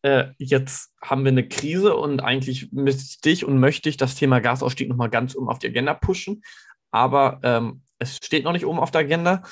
[0.05, 4.41] Äh, jetzt haben wir eine Krise und eigentlich müsste ich und möchte ich das Thema
[4.41, 6.43] Gasausstieg nochmal ganz um auf die Agenda pushen.
[6.91, 9.43] Aber ähm, es steht noch nicht oben auf der Agenda,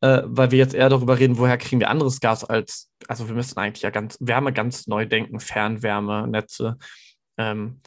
[0.00, 3.34] äh, weil wir jetzt eher darüber reden, woher kriegen wir anderes Gas als, also wir
[3.34, 6.78] müssen eigentlich ja ganz Wärme ganz neu denken, Fernwärmenetze,
[7.36, 7.82] ähm,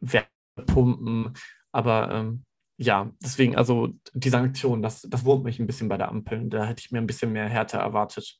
[0.00, 1.32] Wärmepumpen,
[1.72, 2.44] aber ähm,
[2.76, 6.48] ja, deswegen, also die Sanktionen, das, das wurmt mich ein bisschen bei der Ampel.
[6.50, 8.38] Da hätte ich mir ein bisschen mehr Härte erwartet.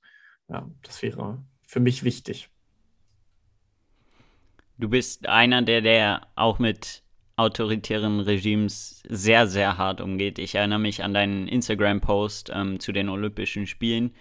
[0.48, 2.50] Ja, das wäre für mich wichtig.
[4.76, 7.02] Du bist einer, der, der auch mit
[7.37, 10.38] autoritären Regimes sehr, sehr hart umgeht.
[10.38, 14.14] Ich erinnere mich an deinen Instagram-Post ähm, zu den Olympischen Spielen,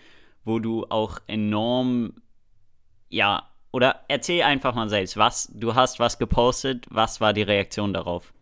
[0.43, 2.21] wo du auch enorm,
[3.09, 7.93] ja, oder erzähl einfach mal selbst, was, du hast was gepostet, was war die Reaktion
[7.93, 8.33] darauf?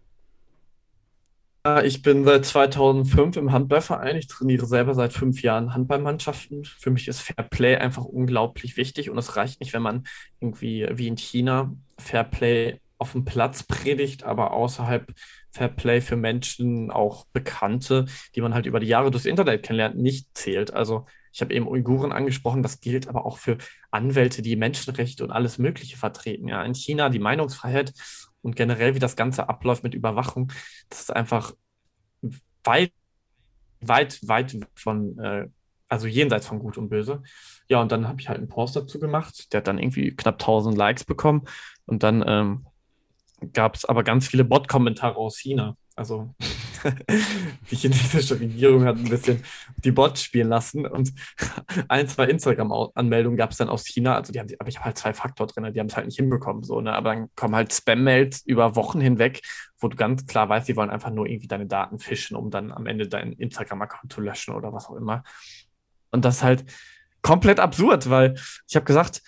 [1.83, 4.15] Ich bin seit 2005 im Handballverein.
[4.15, 6.65] Ich trainiere selber seit fünf Jahren Handballmannschaften.
[6.65, 10.05] Für mich ist Fair Play einfach unglaublich wichtig und es reicht nicht, wenn man
[10.39, 15.13] irgendwie wie in China Fair Play auf dem Platz predigt, aber außerhalb
[15.51, 19.97] Fair Play für Menschen, auch Bekannte, die man halt über die Jahre durchs Internet kennenlernt,
[19.97, 20.73] nicht zählt.
[20.73, 23.59] Also ich habe eben Uiguren angesprochen, das gilt aber auch für
[23.91, 26.47] Anwälte, die Menschenrechte und alles Mögliche vertreten.
[26.47, 27.93] Ja, in China die Meinungsfreiheit
[28.41, 30.51] und generell, wie das Ganze abläuft mit Überwachung,
[30.89, 31.53] das ist einfach
[32.63, 32.91] weit,
[33.81, 35.47] weit, weit von, äh,
[35.87, 37.23] also jenseits von Gut und Böse.
[37.67, 40.35] Ja, und dann habe ich halt einen Post dazu gemacht, der hat dann irgendwie knapp
[40.35, 41.43] 1000 Likes bekommen
[41.85, 42.65] und dann ähm,
[43.53, 45.75] gab es aber ganz viele Bot-Kommentare aus China.
[45.95, 46.33] Also
[47.71, 49.43] die chinesische Regierung hat ein bisschen
[49.83, 51.13] die Bots spielen lassen und
[51.87, 54.15] ein, zwei Instagram-Anmeldungen gab es dann aus China.
[54.15, 56.17] Also die haben, aber ich habe halt zwei Faktor drin, die haben es halt nicht
[56.17, 56.63] hinbekommen.
[56.63, 56.93] So, ne?
[56.93, 59.41] Aber dann kommen halt Spam-Mails über Wochen hinweg,
[59.79, 62.71] wo du ganz klar weißt, die wollen einfach nur irgendwie deine Daten fischen, um dann
[62.71, 65.23] am Ende deinen Instagram-Account zu löschen oder was auch immer.
[66.11, 66.65] Und das ist halt
[67.21, 68.35] komplett absurd, weil
[68.67, 69.21] ich habe gesagt,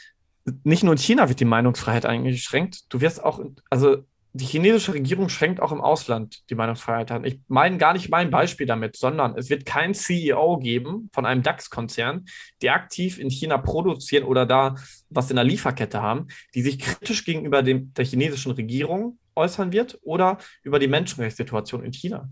[0.63, 4.03] nicht nur in China wird die Meinungsfreiheit eingeschränkt, du wirst auch, also
[4.35, 7.23] die chinesische Regierung schränkt auch im Ausland die Meinungsfreiheit an.
[7.23, 11.43] Ich meine gar nicht mein Beispiel damit, sondern es wird kein CEO geben von einem
[11.43, 12.25] DAX-Konzern,
[12.63, 14.75] die aktiv in China produzieren oder da
[15.09, 19.99] was in der Lieferkette haben, die sich kritisch gegenüber dem, der chinesischen Regierung äußern wird
[20.01, 22.27] oder über die Menschenrechtssituation in China.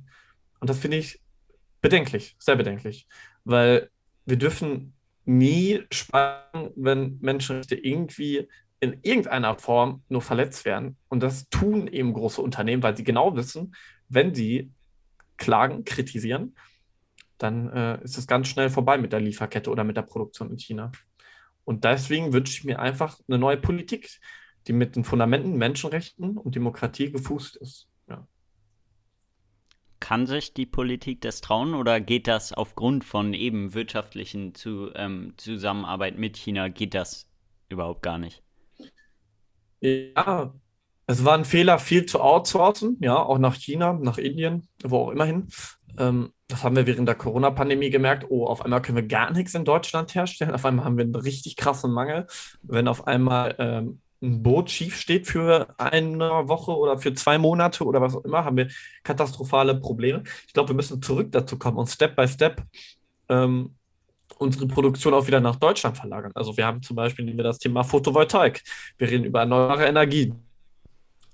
[0.59, 1.19] Und das finde ich
[1.81, 3.07] bedenklich, sehr bedenklich,
[3.43, 3.91] weil
[4.25, 4.93] wir dürfen
[5.25, 8.47] nie sparen, wenn Menschenrechte irgendwie
[8.81, 10.97] in irgendeiner Form nur verletzt werden.
[11.07, 13.75] Und das tun eben große Unternehmen, weil sie genau wissen,
[14.09, 14.71] wenn sie
[15.37, 16.55] klagen, kritisieren,
[17.37, 20.57] dann äh, ist es ganz schnell vorbei mit der Lieferkette oder mit der Produktion in
[20.57, 20.91] China.
[21.63, 24.19] Und deswegen wünsche ich mir einfach eine neue Politik,
[24.67, 27.87] die mit den Fundamenten Menschenrechten und Demokratie gefußt ist.
[28.09, 28.27] Ja.
[29.99, 35.33] Kann sich die Politik das trauen oder geht das aufgrund von eben wirtschaftlichen zu, ähm,
[35.37, 37.27] Zusammenarbeit mit China, geht das
[37.69, 38.43] überhaupt gar nicht?
[39.81, 40.53] Ja,
[41.07, 45.11] es war ein Fehler, viel zu outsourcen, ja, auch nach China, nach Indien, wo auch
[45.11, 45.47] immerhin.
[45.97, 48.25] Ähm, das haben wir während der Corona-Pandemie gemerkt.
[48.29, 50.53] Oh, auf einmal können wir gar nichts in Deutschland herstellen.
[50.53, 52.27] Auf einmal haben wir einen richtig krassen Mangel.
[52.61, 57.83] Wenn auf einmal ähm, ein Boot schief steht für eine Woche oder für zwei Monate
[57.85, 58.69] oder was auch immer, haben wir
[59.03, 60.23] katastrophale Probleme.
[60.47, 62.61] Ich glaube, wir müssen zurück dazu kommen und Step by Step
[63.29, 63.75] ähm,
[64.41, 66.31] unsere Produktion auch wieder nach Deutschland verlagern.
[66.33, 68.63] Also wir haben zum Beispiel nehmen wir das Thema Photovoltaik.
[68.97, 70.33] Wir reden über erneuerbare Energie.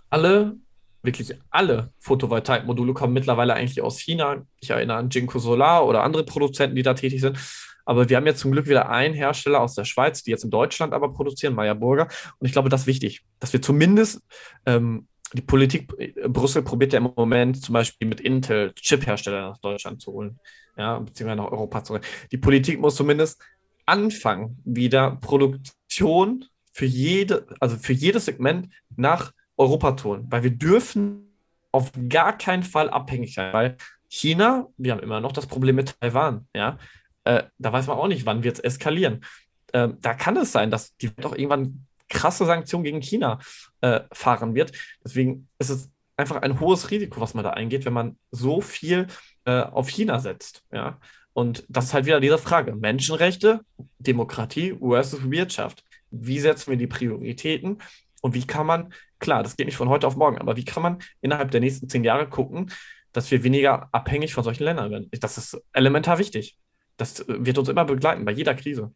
[0.10, 0.58] Alle,
[1.02, 4.46] wirklich alle Photovoltaikmodule kommen mittlerweile eigentlich aus China.
[4.60, 7.38] Ich erinnere an Jinko Solar oder andere Produzenten, die da tätig sind.
[7.86, 10.50] Aber wir haben jetzt zum Glück wieder einen Hersteller aus der Schweiz, die jetzt in
[10.50, 12.10] Deutschland aber produzieren, Meyer Burger.
[12.40, 14.22] Und ich glaube, das ist wichtig, dass wir zumindest
[14.66, 19.58] ähm, die Politik, äh, Brüssel probiert ja im Moment zum Beispiel mit Intel Chip-Hersteller nach
[19.58, 20.40] Deutschland zu holen,
[20.78, 22.04] ja, beziehungsweise nach Europa zu holen.
[22.32, 23.42] Die Politik muss zumindest
[23.86, 30.52] anfangen, wieder Produktion für jede, also für jedes Segment nach Europa zu holen, weil wir
[30.52, 31.34] dürfen
[31.72, 33.78] auf gar keinen Fall abhängig sein, weil
[34.10, 36.78] China, wir haben immer noch das Problem mit Taiwan, ja,
[37.24, 39.26] äh, da weiß man auch nicht, wann wird es eskalieren.
[39.74, 43.40] Äh, da kann es sein, dass die doch irgendwann krasse Sanktionen gegen China
[43.82, 44.72] äh, fahren wird.
[45.04, 49.08] Deswegen ist es einfach ein hohes Risiko, was man da eingeht, wenn man so viel
[49.46, 50.64] äh, auf China setzt.
[50.72, 51.00] Ja?
[51.34, 53.62] Und das ist halt wieder diese Frage: Menschenrechte,
[54.00, 55.84] Demokratie versus Wirtschaft.
[56.10, 57.80] Wie setzen wir die Prioritäten
[58.22, 60.84] und wie kann man, klar, das geht nicht von heute auf morgen, aber wie kann
[60.84, 62.72] man innerhalb der nächsten zehn Jahre gucken,
[63.12, 65.10] dass wir weniger abhängig von solchen Ländern werden?
[65.20, 66.58] Das ist elementar wichtig.
[66.96, 68.92] Das wird uns immer begleiten, bei jeder Krise.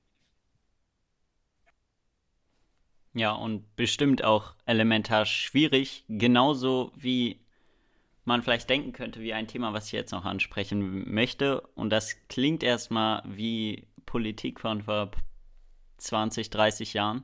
[3.13, 7.41] Ja, und bestimmt auch elementar schwierig, genauso wie
[8.23, 11.61] man vielleicht denken könnte, wie ein Thema, was ich jetzt noch ansprechen möchte.
[11.75, 15.11] Und das klingt erstmal wie Politik von vor
[15.97, 17.23] 20, 30 Jahren,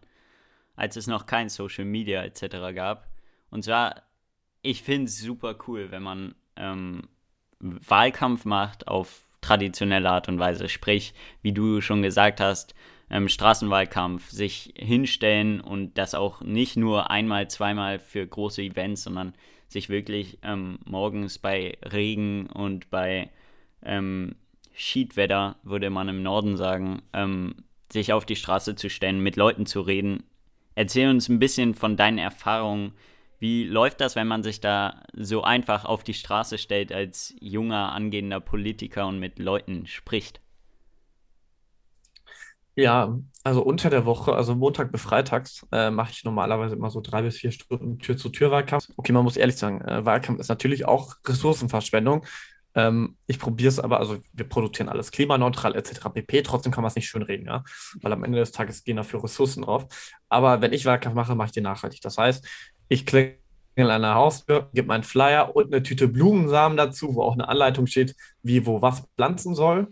[0.75, 2.73] als es noch kein Social Media etc.
[2.75, 3.07] gab.
[3.49, 4.03] Und zwar,
[4.61, 7.07] ich finde es super cool, wenn man ähm,
[7.59, 10.67] Wahlkampf macht auf traditionelle Art und Weise.
[10.67, 12.75] Sprich, wie du schon gesagt hast,
[13.09, 19.33] ähm, Straßenwahlkampf, sich hinstellen und das auch nicht nur einmal, zweimal für große Events, sondern
[19.67, 23.29] sich wirklich ähm, morgens bei Regen und bei
[23.83, 24.35] ähm,
[24.73, 27.55] Schiedwetter, würde man im Norden sagen, ähm,
[27.91, 30.23] sich auf die Straße zu stellen, mit Leuten zu reden.
[30.75, 32.93] Erzähl uns ein bisschen von deinen Erfahrungen
[33.39, 37.91] wie läuft das, wenn man sich da so einfach auf die Straße stellt als junger,
[37.91, 40.41] angehender Politiker und mit Leuten spricht?
[42.77, 47.01] Ja, also unter der Woche, also Montag bis Freitags, äh, mache ich normalerweise immer so
[47.01, 48.89] drei bis vier Stunden Tür-zu-Tür-Wahlkampf.
[48.97, 52.23] Okay, man muss ehrlich sagen, äh, Wahlkampf ist natürlich auch Ressourcenverschwendung.
[52.75, 56.09] Ähm, ich probiere es aber, also wir produzieren alles klimaneutral etc.
[56.13, 56.43] pp.
[56.43, 57.63] Trotzdem kann man es nicht schön reden, ja,
[57.99, 59.87] weil am Ende des Tages gehen dafür Ressourcen drauf.
[60.29, 62.01] Aber wenn ich Wahlkampf mache, mache ich den nachhaltig.
[62.01, 62.47] Das heißt,
[62.89, 63.39] ich klingel
[63.75, 67.87] an der Haustür, gebe meinen Flyer und eine Tüte Blumensamen dazu, wo auch eine Anleitung
[67.87, 69.87] steht, wie wo was pflanzen soll.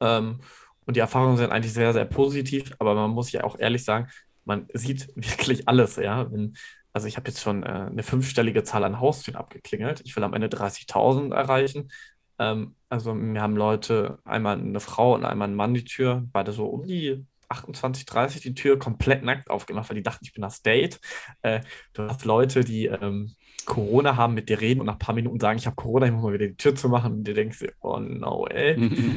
[0.00, 0.40] Ähm,
[0.86, 4.08] und die Erfahrungen sind eigentlich sehr, sehr positiv, aber man muss ja auch ehrlich sagen,
[4.44, 6.30] man sieht wirklich alles, ja.
[6.30, 6.56] Wenn,
[6.92, 10.02] also ich habe jetzt schon äh, eine fünfstellige Zahl an Haustüren abgeklingelt.
[10.04, 11.90] Ich will am Ende 30.000 erreichen.
[12.38, 16.52] Ähm, also mir haben Leute, einmal eine Frau und einmal ein Mann die Tür, beide
[16.52, 20.42] so um die 28, 30 die Tür komplett nackt aufgemacht, weil die dachten, ich bin
[20.42, 21.00] das Date.
[21.42, 21.60] Äh,
[21.92, 25.40] du hast Leute, die ähm, Corona haben, mit dir reden und nach ein paar Minuten
[25.40, 27.12] sagen, ich habe Corona, ich muss mal wieder die Tür zu machen.
[27.12, 28.76] Und dir denkst, oh no, ey.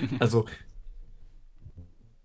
[0.20, 0.46] also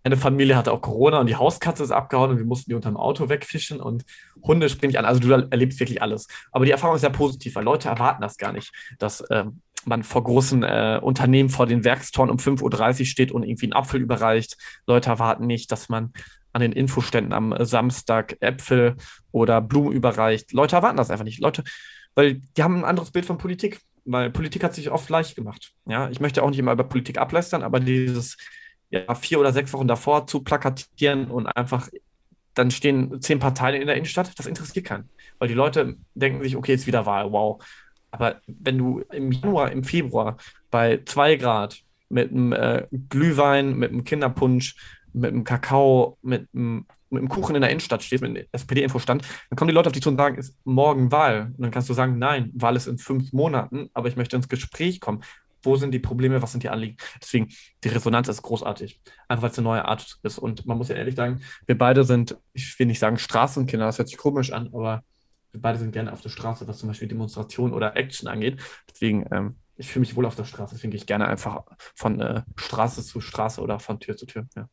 [0.05, 2.91] eine Familie hatte auch Corona und die Hauskatze ist abgehauen und wir mussten die unter
[2.91, 4.05] dem Auto wegfischen und
[4.43, 5.05] Hunde springen nicht an.
[5.05, 6.27] Also du erlebst wirklich alles.
[6.51, 10.03] Aber die Erfahrung ist sehr positiv, weil Leute erwarten das gar nicht, dass ähm, man
[10.03, 14.01] vor großen äh, Unternehmen vor den Werkstoren um 5.30 Uhr steht und irgendwie einen Apfel
[14.01, 14.57] überreicht.
[14.87, 16.13] Leute erwarten nicht, dass man
[16.53, 18.97] an den Infoständen am Samstag Äpfel
[19.31, 20.53] oder Blumen überreicht.
[20.53, 21.41] Leute erwarten das einfach nicht.
[21.41, 21.65] Leute,
[22.15, 25.73] weil die haben ein anderes Bild von Politik, weil Politik hat sich oft leicht gemacht.
[25.87, 28.37] Ja, ich möchte auch nicht immer über Politik ablästern, aber dieses
[28.93, 31.89] ja, vier oder sechs Wochen davor zu plakatieren und einfach
[32.55, 35.09] dann stehen zehn Parteien in der Innenstadt, das interessiert keinen.
[35.39, 37.65] Weil die Leute denken sich, okay, jetzt wieder Wahl, wow.
[38.11, 40.37] Aber wenn du im Januar, im Februar
[40.71, 41.81] bei zwei Grad
[42.11, 44.77] mit einem äh, Glühwein, mit einem Kinderpunsch,
[45.15, 49.23] mit einem Kakao, mit einem, mit einem Kuchen in der Innenstadt stehst, mit einem SPD-Infostand,
[49.49, 51.53] dann kommen die Leute auf dich zu und sagen, ist morgen Wahl.
[51.57, 54.49] Und dann kannst du sagen, nein, Wahl ist in fünf Monaten, aber ich möchte ins
[54.49, 55.23] Gespräch kommen.
[55.63, 56.97] Wo sind die Probleme, was sind die Anliegen.
[57.21, 57.49] Deswegen,
[57.85, 60.39] die Resonanz ist großartig, einfach weil es eine neue Art ist.
[60.39, 63.99] Und man muss ja ehrlich sagen, wir beide sind, ich will nicht sagen Straßenkinder, das
[63.99, 65.05] hört sich komisch an, aber
[65.53, 68.61] wir beide sind gerne auf der Straße, was zum Beispiel Demonstration oder Action angeht.
[68.91, 72.21] Deswegen, ähm, ich fühle mich wohl auf der Straße, deswegen gehe ich gerne einfach von
[72.21, 74.47] äh, Straße zu Straße oder von Tür zu Tür.
[74.57, 74.69] Ja.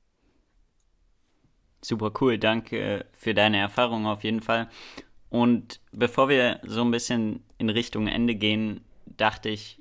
[1.81, 4.69] Super cool, danke für deine Erfahrung auf jeden Fall.
[5.29, 9.78] Und bevor wir so ein bisschen in Richtung Ende gehen, dachte ich,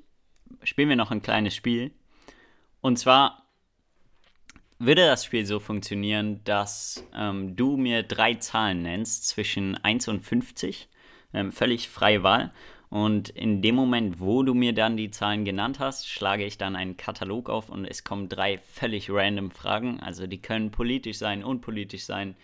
[0.63, 1.91] spielen wir noch ein kleines Spiel.
[2.81, 3.43] Und zwar
[4.79, 10.21] würde das Spiel so funktionieren, dass ähm, du mir drei Zahlen nennst zwischen 1 und
[10.21, 10.87] 50,
[11.33, 12.53] ähm, völlig freie Wahl.
[12.89, 16.75] Und in dem Moment, wo du mir dann die Zahlen genannt hast, schlage ich dann
[16.75, 19.99] einen Katalog auf und es kommen drei völlig random Fragen.
[19.99, 22.35] Also die können politisch sein, unpolitisch sein,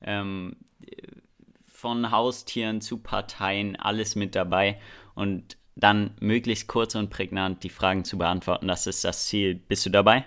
[0.00, 0.56] ähm,
[1.66, 4.78] von Haustieren zu Parteien, alles mit dabei.
[5.14, 8.68] Und dann möglichst kurz und prägnant die Fragen zu beantworten.
[8.68, 9.54] Das ist das Ziel.
[9.54, 10.26] Bist du dabei?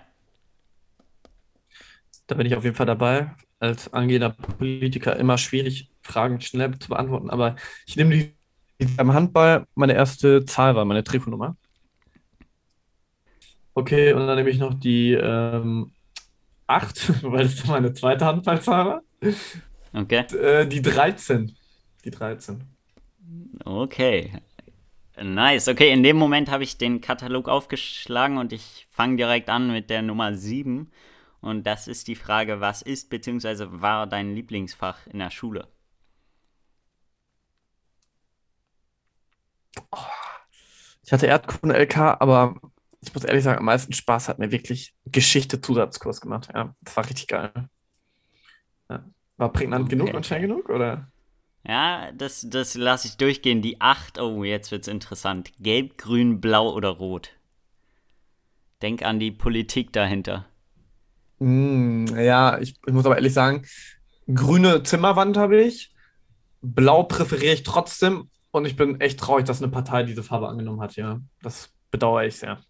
[2.26, 3.34] Da bin ich auf jeden Fall dabei.
[3.60, 7.30] Als angehender Politiker immer schwierig, Fragen schnell zu beantworten.
[7.30, 8.34] Aber ich nehme die,
[8.80, 11.56] die am Handball meine erste Zahl war, meine Trikotnummer.
[13.74, 15.92] Okay, und dann nehme ich noch die ähm,
[16.66, 19.02] 8, weil das meine zweite Handballzahl war.
[19.92, 20.24] Okay.
[20.36, 21.56] Äh, die 13.
[22.04, 22.62] Die 13.
[23.64, 24.32] Okay.
[25.22, 25.68] Nice.
[25.68, 29.88] Okay, in dem Moment habe ich den Katalog aufgeschlagen und ich fange direkt an mit
[29.88, 30.90] der Nummer 7.
[31.40, 33.66] Und das ist die Frage, was ist bzw.
[33.70, 35.68] war dein Lieblingsfach in der Schule?
[41.04, 42.56] Ich hatte Erdkunde LK, aber
[43.00, 46.48] ich muss ehrlich sagen, am meisten Spaß hat mir wirklich Geschichte-Zusatzkurs gemacht.
[46.54, 47.52] Ja, das war richtig geil.
[48.88, 49.04] Ja.
[49.36, 49.96] War prägnant okay.
[49.96, 51.12] genug und schnell genug, oder?
[51.66, 53.62] Ja, das, das lasse ich durchgehen.
[53.62, 55.50] Die 8, oh, jetzt wird's interessant.
[55.58, 57.30] Gelb, grün, blau oder rot?
[58.82, 60.46] Denk an die Politik dahinter.
[61.38, 63.64] Mm, ja, ich, ich muss aber ehrlich sagen,
[64.32, 65.94] grüne Zimmerwand habe ich.
[66.60, 68.30] Blau präferiere ich trotzdem.
[68.50, 71.20] Und ich bin echt traurig, dass eine Partei diese Farbe angenommen hat, ja.
[71.42, 72.60] Das bedauere ich sehr.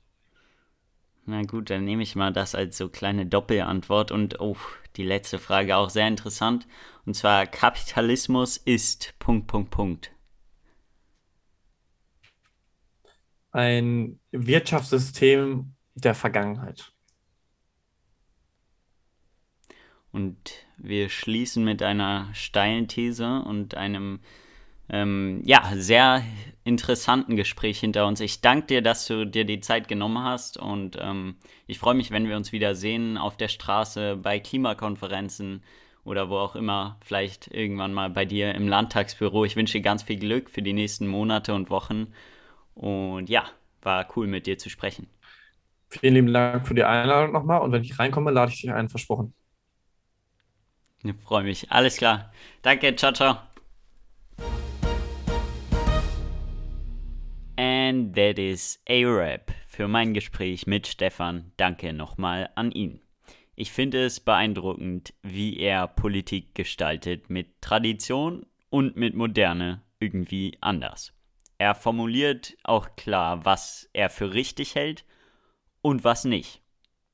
[1.26, 4.10] Na gut, dann nehme ich mal das als so kleine Doppelantwort.
[4.12, 4.56] Und oh,
[4.96, 6.66] die letzte Frage auch sehr interessant.
[7.06, 10.10] Und zwar Kapitalismus ist Punkt, Punkt, Punkt.
[13.52, 16.92] Ein Wirtschaftssystem der Vergangenheit.
[20.12, 24.20] Und wir schließen mit einer steilen These und einem
[24.88, 26.22] ähm, ja, sehr
[26.64, 28.20] interessanten Gespräch hinter uns.
[28.20, 32.10] Ich danke dir, dass du dir die Zeit genommen hast und ähm, ich freue mich,
[32.10, 35.62] wenn wir uns wieder sehen auf der Straße, bei Klimakonferenzen
[36.04, 39.44] oder wo auch immer, vielleicht irgendwann mal bei dir im Landtagsbüro.
[39.44, 42.08] Ich wünsche dir ganz viel Glück für die nächsten Monate und Wochen
[42.74, 43.44] und ja,
[43.82, 45.08] war cool mit dir zu sprechen.
[45.88, 48.90] Vielen lieben Dank für die Einladung nochmal und wenn ich reinkomme, lade ich dich ein,
[48.90, 49.34] versprochen.
[51.04, 51.70] Ich freue mich.
[51.70, 52.32] Alles klar.
[52.62, 53.53] Danke, ciao, ciao.
[57.94, 61.52] And that is a wrap für mein Gespräch mit Stefan.
[61.56, 63.00] Danke nochmal an ihn.
[63.54, 71.12] Ich finde es beeindruckend, wie er Politik gestaltet mit Tradition und mit Moderne irgendwie anders.
[71.58, 75.04] Er formuliert auch klar, was er für richtig hält
[75.80, 76.62] und was nicht.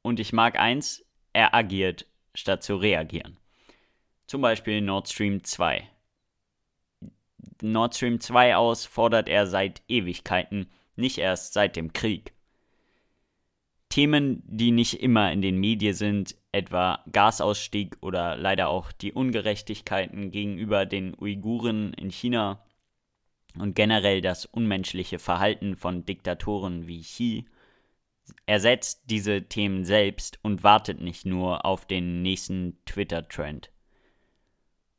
[0.00, 1.04] Und ich mag eins,
[1.34, 3.36] er agiert statt zu reagieren.
[4.26, 5.86] Zum Beispiel Nord Stream 2.
[7.62, 10.66] Nord Stream 2 aus fordert er seit Ewigkeiten,
[10.96, 12.32] nicht erst seit dem Krieg.
[13.88, 20.30] Themen, die nicht immer in den Medien sind, etwa Gasausstieg oder leider auch die Ungerechtigkeiten
[20.30, 22.64] gegenüber den Uiguren in China
[23.58, 27.46] und generell das unmenschliche Verhalten von Diktatoren wie Xi,
[28.46, 33.70] ersetzt diese Themen selbst und wartet nicht nur auf den nächsten Twitter-Trend.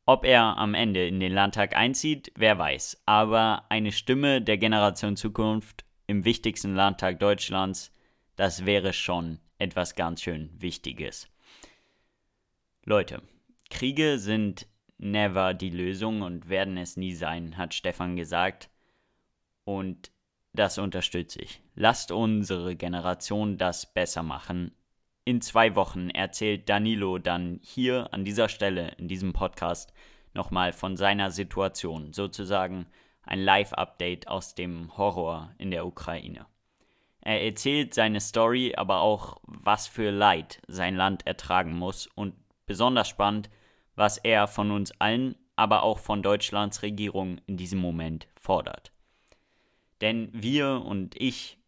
[0.05, 3.01] Ob er am Ende in den Landtag einzieht, wer weiß.
[3.05, 7.93] Aber eine Stimme der Generation Zukunft im wichtigsten Landtag Deutschlands,
[8.35, 11.29] das wäre schon etwas ganz schön Wichtiges.
[12.83, 13.21] Leute,
[13.69, 18.69] Kriege sind never die Lösung und werden es nie sein, hat Stefan gesagt.
[19.63, 20.11] Und
[20.53, 21.61] das unterstütze ich.
[21.75, 24.71] Lasst unsere Generation das besser machen,
[25.25, 29.93] in zwei Wochen erzählt Danilo dann hier an dieser Stelle in diesem Podcast
[30.33, 32.87] nochmal von seiner Situation, sozusagen
[33.23, 36.45] ein Live-Update aus dem Horror in der Ukraine.
[37.21, 42.33] Er erzählt seine Story, aber auch, was für Leid sein Land ertragen muss und
[42.65, 43.49] besonders spannend,
[43.95, 48.91] was er von uns allen, aber auch von Deutschlands Regierung in diesem Moment fordert.
[50.01, 51.61] Denn wir und ich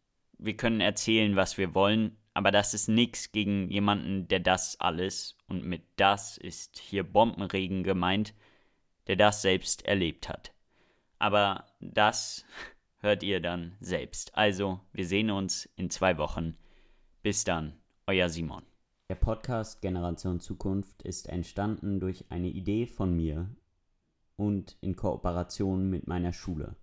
[0.44, 5.38] wir können erzählen, was wir wollen, aber das ist nichts gegen jemanden, der das alles,
[5.48, 8.34] und mit das ist hier Bombenregen gemeint,
[9.08, 10.54] der das selbst erlebt hat.
[11.20, 12.46] Aber das
[12.98, 14.36] hört ihr dann selbst.
[14.36, 16.58] Also, wir sehen uns in zwei Wochen.
[17.22, 17.74] Bis dann,
[18.08, 18.64] euer Simon.
[19.10, 23.50] Der Podcast Generation Zukunft ist entstanden durch eine Idee von mir
[24.38, 26.76] und in Kooperation mit meiner Schule.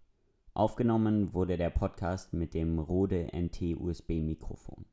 [0.54, 4.84] Aufgenommen wurde der Podcast mit dem Rode NT USB Mikrofon.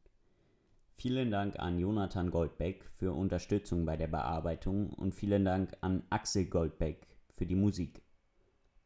[1.00, 6.46] Vielen Dank an Jonathan Goldbeck für Unterstützung bei der Bearbeitung und vielen Dank an Axel
[6.46, 8.02] Goldbeck für die Musik.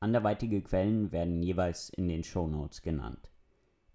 [0.02, 3.32] Anderweitige Quellen werden jeweils in den Show Notes genannt.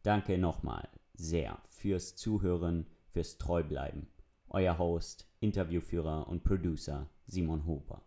[0.03, 4.09] Danke nochmal sehr fürs Zuhören, fürs Treubleiben.
[4.49, 8.06] Euer Host, Interviewführer und Producer Simon Hoper.